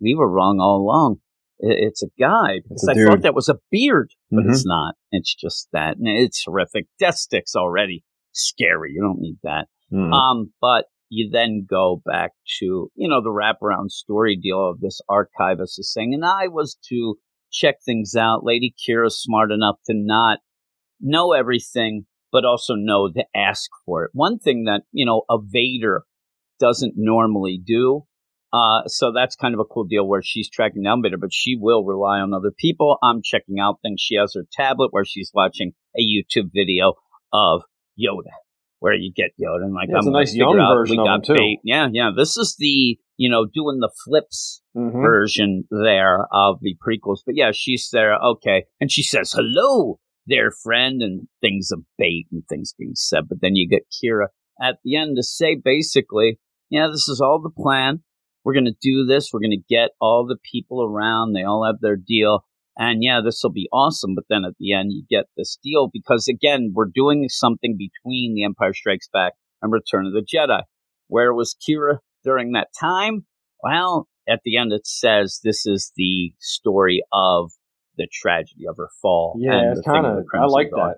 [0.00, 1.16] we were wrong all along.
[1.60, 4.50] It's a guy because I thought that was a beard, but mm-hmm.
[4.50, 4.96] it's not.
[5.12, 6.86] It's just that, and it's horrific.
[6.98, 8.92] Death Stick's already scary.
[8.92, 9.66] You don't need that.
[9.92, 10.12] Mm-hmm.
[10.12, 15.00] Um, but you then go back to you know the wraparound story deal of this
[15.08, 17.16] archivist is saying, and I was to
[17.54, 18.44] check things out.
[18.44, 20.38] Lady Qi'ra's smart enough to not
[21.00, 24.10] know everything, but also know to ask for it.
[24.12, 26.02] One thing that, you know, a Vader
[26.58, 28.02] doesn't normally do.
[28.52, 31.56] Uh, so that's kind of a cool deal where she's tracking down Vader, but she
[31.56, 32.98] will rely on other people.
[33.02, 34.00] I'm checking out things.
[34.00, 36.94] She has her tablet where she's watching a YouTube video
[37.32, 37.62] of
[37.98, 38.30] Yoda
[38.84, 41.34] where you get Yoda and like yeah, I'm a nice young version of him too.
[41.34, 41.58] Bait.
[41.64, 42.10] Yeah, yeah.
[42.14, 45.02] This is the you know doing the flips mm-hmm.
[45.02, 47.20] version there of the prequels.
[47.24, 48.14] But yeah, she's there.
[48.14, 53.24] Okay, and she says hello, their friend, and things of bait and things being said.
[53.28, 54.26] But then you get Qi'ra
[54.60, 56.38] at the end to say basically,
[56.70, 58.02] yeah, this is all the plan.
[58.44, 59.30] we're going to do this.
[59.32, 61.32] We're going to get all the people around.
[61.32, 62.44] They all have their deal.
[62.76, 64.14] And yeah, this will be awesome.
[64.14, 68.34] But then at the end, you get this deal because again, we're doing something between
[68.34, 70.62] The Empire Strikes Back and Return of the Jedi.
[71.08, 73.26] Where was Qi'ra during that time?
[73.62, 77.52] Well, at the end, it says this is the story of
[77.96, 79.36] the tragedy of her fall.
[79.38, 80.96] Yeah, it's kind of, I like that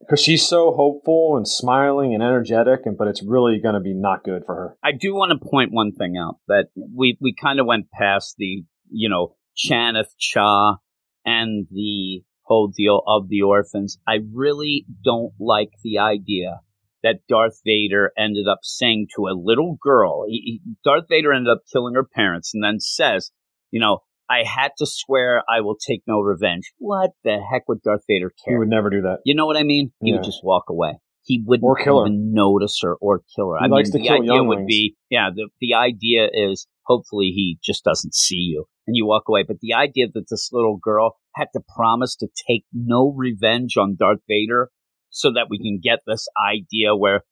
[0.00, 3.94] because she's so hopeful and smiling and energetic, and but it's really going to be
[3.94, 4.76] not good for her.
[4.82, 8.36] I do want to point one thing out that we we kind of went past
[8.38, 10.76] the you know Chanath Cha
[11.24, 13.98] and the whole deal of the orphans.
[14.06, 16.60] I really don't like the idea
[17.04, 20.24] that Darth Vader ended up saying to a little girl.
[20.26, 23.30] He, Darth Vader ended up killing her parents, and then says,
[23.70, 23.98] you know,
[24.28, 26.72] I had to swear I will take no revenge.
[26.78, 28.54] What the heck would Darth Vader care?
[28.54, 29.18] He would never do that.
[29.24, 29.92] You know what I mean?
[30.00, 30.16] He yeah.
[30.16, 30.94] would just walk away.
[31.24, 32.42] He wouldn't or kill even her.
[32.42, 33.58] notice her or kill her.
[33.58, 36.66] He I likes mean, to the kill idea would be, yeah, the, the idea is
[36.84, 39.44] hopefully he just doesn't see you and you walk away.
[39.46, 43.96] But the idea that this little girl had to promise to take no revenge on
[43.98, 44.70] Darth Vader
[45.14, 47.22] so that we can get this idea where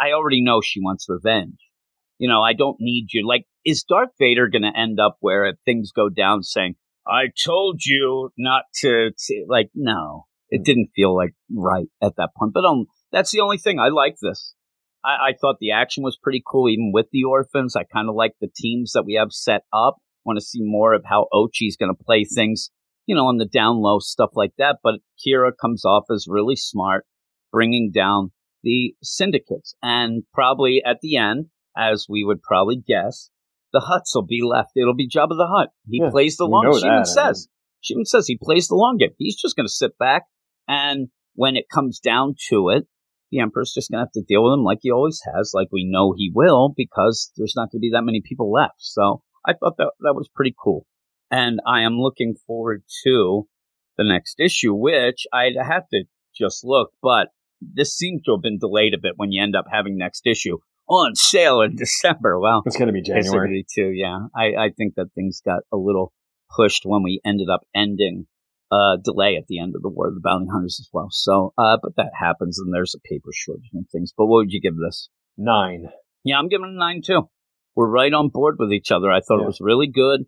[0.00, 1.58] I already know she wants revenge.
[2.18, 3.26] You know, I don't need you.
[3.26, 7.80] Like, is Darth Vader going to end up where things go down saying, I told
[7.84, 10.62] you not to, to like, no, it hmm.
[10.62, 12.52] didn't feel like right at that point.
[12.54, 13.80] But um, that's the only thing.
[13.80, 14.54] I like this.
[15.04, 17.74] I, I thought the action was pretty cool, even with the orphans.
[17.74, 19.96] I kind of like the teams that we have set up.
[20.24, 22.70] Want to see more of how Ochi's going to play things,
[23.08, 24.76] you know, on the down low stuff like that.
[24.82, 27.06] But Qi'ra comes off as really smart,
[27.50, 28.30] bringing down
[28.62, 31.46] the syndicates, and probably at the end,
[31.76, 33.30] as we would probably guess,
[33.72, 34.70] the Hutts will be left.
[34.76, 35.70] It'll be Jabba the Hutt.
[35.88, 36.70] He yeah, plays the long.
[36.78, 37.48] She even says.
[37.80, 39.14] She even says he plays the long game.
[39.18, 40.24] He's just going to sit back,
[40.66, 42.86] and when it comes down to it,
[43.30, 45.68] the Emperor's just going to have to deal with him like he always has, like
[45.70, 48.74] we know he will, because there's not going to be that many people left.
[48.78, 50.86] So I thought that that was pretty cool,
[51.30, 53.46] and I am looking forward to
[53.96, 56.04] the next issue, which I'd have to
[56.36, 57.28] just look, but
[57.60, 60.58] this seems to have been delayed a bit when you end up having next issue
[60.88, 62.38] on sale in December.
[62.38, 63.90] Well, it's going to be January too.
[63.90, 66.12] Yeah, I, I think that things got a little
[66.56, 68.26] pushed when we ended up ending
[68.70, 71.08] uh, delay at the end of the War of the Bounty Hunters as well.
[71.10, 74.12] So, uh, but that happens, and there's a paper shortage and things.
[74.16, 75.08] But what would you give this?
[75.36, 75.86] Nine.
[76.24, 77.28] Yeah, I'm giving it a nine too.
[77.74, 79.10] We're right on board with each other.
[79.10, 79.44] I thought yeah.
[79.44, 80.22] it was really good.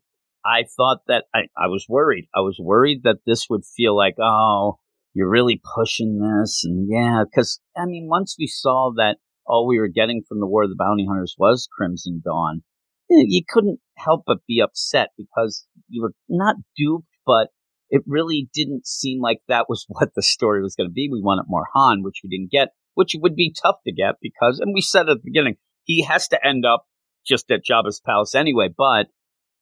[0.45, 2.28] I thought that I, I was worried.
[2.34, 4.78] I was worried that this would feel like, oh,
[5.14, 6.62] you're really pushing this.
[6.64, 10.47] And yeah, because I mean, once we saw that all we were getting from the
[10.47, 12.62] War of the Bounty Hunters was Crimson Dawn,
[13.09, 17.49] you couldn't help but be upset because you were not duped, but
[17.91, 21.09] it really didn't seem like that was what the story was going to be.
[21.11, 24.61] We wanted more Han, which we didn't get, which would be tough to get because,
[24.61, 26.86] and we said at the beginning, he has to end up
[27.26, 29.09] just at Jabba's palace anyway, but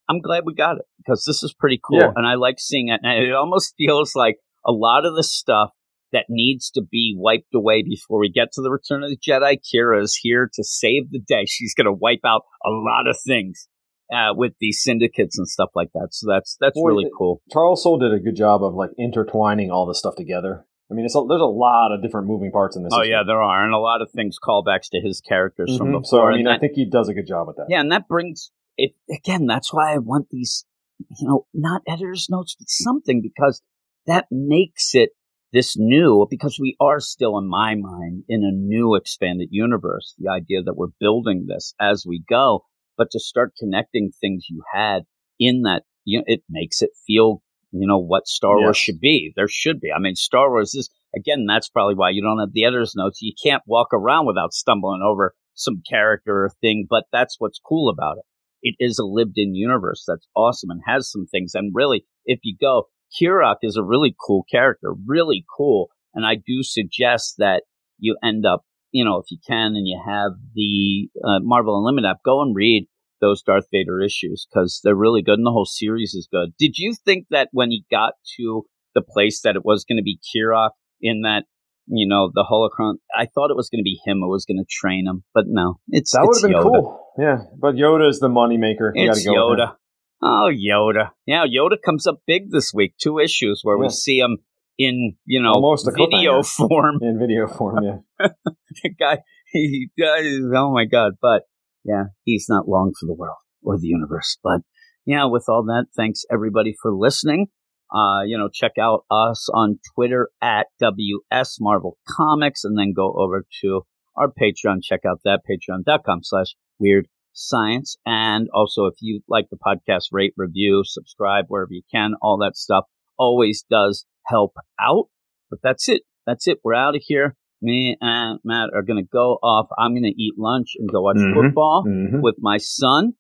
[0.09, 2.01] I'm glad we got it because this is pretty cool.
[2.01, 2.13] Yeah.
[2.15, 3.01] And I like seeing it.
[3.03, 4.37] And it almost feels like
[4.67, 5.71] a lot of the stuff
[6.13, 9.59] that needs to be wiped away before we get to the Return of the Jedi.
[9.59, 11.45] Qi'ra is here to save the day.
[11.47, 13.69] She's going to wipe out a lot of things
[14.13, 16.09] uh, with these syndicates and stuff like that.
[16.13, 17.43] So that's that's Boy, really cool.
[17.53, 20.65] Charles Soule did a good job of like intertwining all this stuff together.
[20.91, 22.93] I mean, a, there's a lot of different moving parts in this.
[22.95, 25.79] Oh yeah, there are, and a lot of things callbacks to his characters mm-hmm.
[25.79, 26.05] from before.
[26.05, 27.67] So I mean, that, I think he does a good job with that.
[27.69, 29.47] Yeah, and that brings it again.
[29.47, 30.65] That's why I want these,
[30.99, 33.61] you know, not editor's notes, but something because
[34.07, 35.11] that makes it
[35.53, 40.31] this new because we are still in my mind in a new expanded universe the
[40.31, 42.65] idea that we're building this as we go
[42.99, 45.05] but to start connecting things you had
[45.39, 49.33] in that you know, it makes it feel you know what star wars should be
[49.37, 49.91] there should be.
[49.91, 53.23] I mean star wars is again that's probably why you don't have the editor's notes.
[53.23, 57.89] You can't walk around without stumbling over some character or thing but that's what's cool
[57.89, 58.25] about it
[58.63, 62.41] it is a lived in universe that's awesome and has some things and really if
[62.43, 62.85] you go
[63.17, 65.89] Kirak is a really cool character, really cool.
[66.15, 67.63] And I do suggest that
[67.99, 72.09] you end up, you know, if you can and you have the uh, Marvel Unlimited
[72.09, 72.87] app, go and read
[73.21, 76.51] those Darth Vader issues because they're really good and the whole series is good.
[76.59, 80.03] Did you think that when he got to the place that it was going to
[80.03, 81.45] be Kirak in that,
[81.87, 82.95] you know, the holocron?
[83.15, 85.45] I thought it was going to be him who was going to train him, but
[85.47, 86.63] no, it's that would have been Yoda.
[86.63, 87.08] cool.
[87.19, 88.93] Yeah, but Yoda is the moneymaker.
[88.95, 89.75] It's go Yoda.
[90.23, 91.11] Oh, Yoda.
[91.27, 92.95] Yeah, Yoda comes up big this week.
[93.01, 93.83] Two issues where yeah.
[93.83, 94.39] we see him
[94.79, 97.01] in, you know, Almost a video form.
[97.03, 98.29] In video form, yeah.
[98.83, 99.19] the guy,
[99.53, 101.15] he does, oh my God.
[101.21, 101.43] But
[101.85, 104.39] yeah, he's not long for the world or the universe.
[104.43, 104.61] But
[105.05, 107.47] yeah, with all that, thanks everybody for listening.
[107.93, 113.15] Uh, you know, check out us on Twitter at WS Marvel Comics and then go
[113.17, 113.83] over to
[114.19, 114.83] our Patreon.
[114.83, 117.97] Check out that patreon.com slash weird science.
[118.05, 122.15] And also, if you like the podcast, rate, review, subscribe wherever you can.
[122.21, 122.85] All that stuff
[123.19, 125.07] always does help out.
[125.51, 126.03] But that's it.
[126.27, 126.59] That's it.
[126.63, 127.37] We're out of here.
[127.61, 129.69] Me and Matt are going to go off.
[129.79, 131.41] I'm going to eat lunch and go watch mm-hmm.
[131.41, 132.21] football mm-hmm.
[132.21, 133.15] with my son,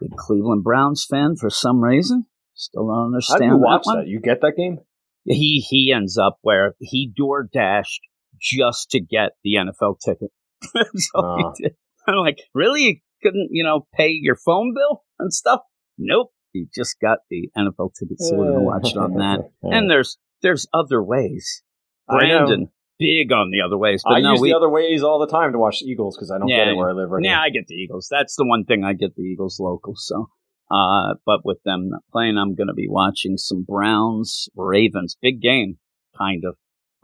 [0.00, 2.26] the Cleveland Browns fan for some reason.
[2.54, 3.44] Still don't understand.
[3.44, 4.08] How do you watch that, that?
[4.08, 4.78] You get that game?
[5.24, 8.00] He he ends up where he door dashed
[8.40, 10.30] just to get the NFL ticket.
[10.96, 11.52] so uh.
[12.08, 12.82] I'm like, really?
[12.82, 15.60] You couldn't, you know, pay your phone bill and stuff?
[15.98, 16.30] Nope.
[16.52, 19.40] He just got the NFL ticket, so we're gonna watch it on that.
[19.62, 21.62] and there's there's other ways.
[22.08, 24.02] Brandon, big on the other ways.
[24.04, 26.16] But I no, use we, the other ways all the time to watch the Eagles
[26.16, 27.28] because I don't yeah, get it where I live right now.
[27.28, 27.42] yeah, now.
[27.42, 28.08] I get the Eagles.
[28.10, 29.94] That's the one thing I get the Eagles local.
[29.96, 30.28] So,
[30.70, 35.16] uh, but with them not playing, I'm going to be watching some Browns, Ravens.
[35.20, 35.78] Big game,
[36.16, 36.56] kind of.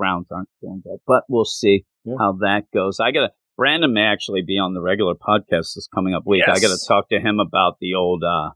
[0.03, 2.16] Browns aren't doing good, but we'll see yeah.
[2.18, 2.98] how that goes.
[2.98, 3.32] I got to.
[3.57, 6.42] Brandon may actually be on the regular podcast this coming up week.
[6.44, 6.59] Yes.
[6.59, 8.50] I got to talk to him about the old, uh,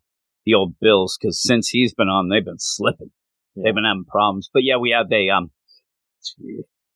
[0.45, 3.13] the old Bills because since he's been on, they've been slipping.
[3.55, 3.63] Yeah.
[3.65, 4.51] They've been having problems.
[4.53, 5.53] But yeah, we have a um,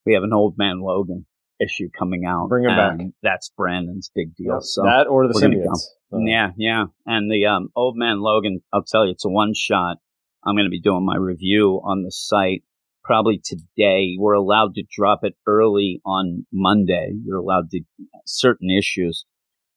[0.05, 1.27] we have an old man Logan
[1.61, 2.49] issue coming out.
[2.49, 2.99] Bring him back.
[3.23, 4.55] That's Brandon's big deal.
[4.55, 4.63] Yep.
[4.63, 5.85] So that or the symbiotes.
[6.13, 6.87] Uh, yeah, yeah.
[7.07, 9.99] And the um, old man Logan, I'll tell you, it's a one shot.
[10.45, 12.65] I'm going to be doing my review on the site
[13.11, 14.15] probably today.
[14.17, 17.11] We're allowed to drop it early on Monday.
[17.25, 17.81] You're allowed to
[18.25, 19.25] certain issues.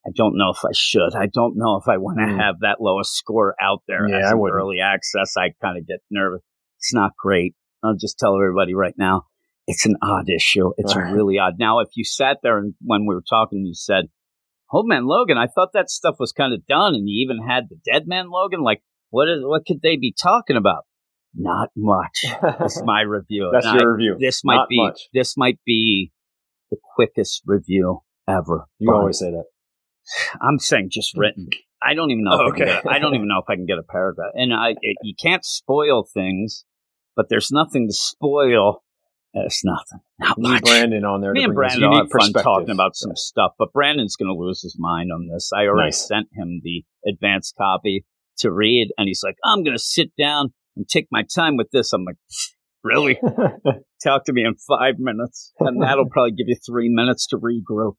[0.05, 1.15] I don't know if I should.
[1.15, 2.39] I don't know if I want to mm.
[2.39, 5.34] have that lowest score out there yeah, as early access.
[5.36, 6.41] I kind of get nervous.
[6.77, 7.55] It's not great.
[7.84, 9.23] I'll just tell everybody right now
[9.65, 10.71] it's an odd issue.
[10.77, 11.11] It's right.
[11.11, 11.55] really odd.
[11.57, 14.09] Now, if you sat there and when we were talking, you said,
[14.71, 17.63] "Old Man Logan," I thought that stuff was kind of done, and you even had
[17.69, 18.61] the Dead Man Logan.
[18.61, 20.84] Like, what is what could they be talking about?
[21.36, 22.25] Not much.
[22.41, 23.49] That's my review.
[23.51, 24.17] That's and your I, review.
[24.19, 25.01] This might Not be much.
[25.13, 26.11] this might be
[26.71, 28.65] the quickest review ever.
[28.79, 29.45] You but always say that.
[30.41, 31.49] I'm saying just written.
[31.81, 32.31] I don't even know.
[32.34, 32.79] Oh, okay.
[32.88, 34.31] I, I, don't even know if I can get a paragraph.
[34.36, 36.65] And I, it, you can't spoil things,
[37.15, 38.84] but there's nothing to spoil
[39.34, 39.99] it's nothing.
[40.19, 40.63] Not much.
[40.63, 41.34] Brandon on there.
[41.34, 43.15] Me and Brandon are fun talking about some yeah.
[43.17, 45.49] stuff, but Brandon's going to lose his mind on this.
[45.53, 46.07] I already nice.
[46.07, 48.05] sent him the advanced copy
[48.38, 51.71] to read, and he's like, "I'm going to sit down and take my time with
[51.71, 52.17] this." I'm like,
[52.84, 53.19] "Really?
[54.03, 57.95] Talk to me in five minutes, and that'll probably give you three minutes to regroup."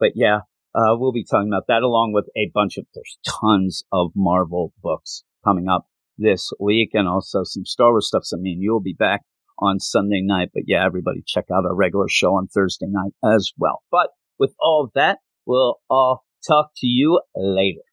[0.00, 0.40] But yeah,
[0.74, 4.72] uh, we'll be talking about that along with a bunch of there's tons of Marvel
[4.82, 8.24] books coming up this week, and also some Star Wars stuff.
[8.24, 9.22] So I mean, you'll be back
[9.60, 10.50] on Sunday night.
[10.54, 13.82] But yeah, everybody check out our regular show on Thursday night as well.
[13.90, 14.08] But
[14.38, 17.80] with all of that, we'll all talk to you later.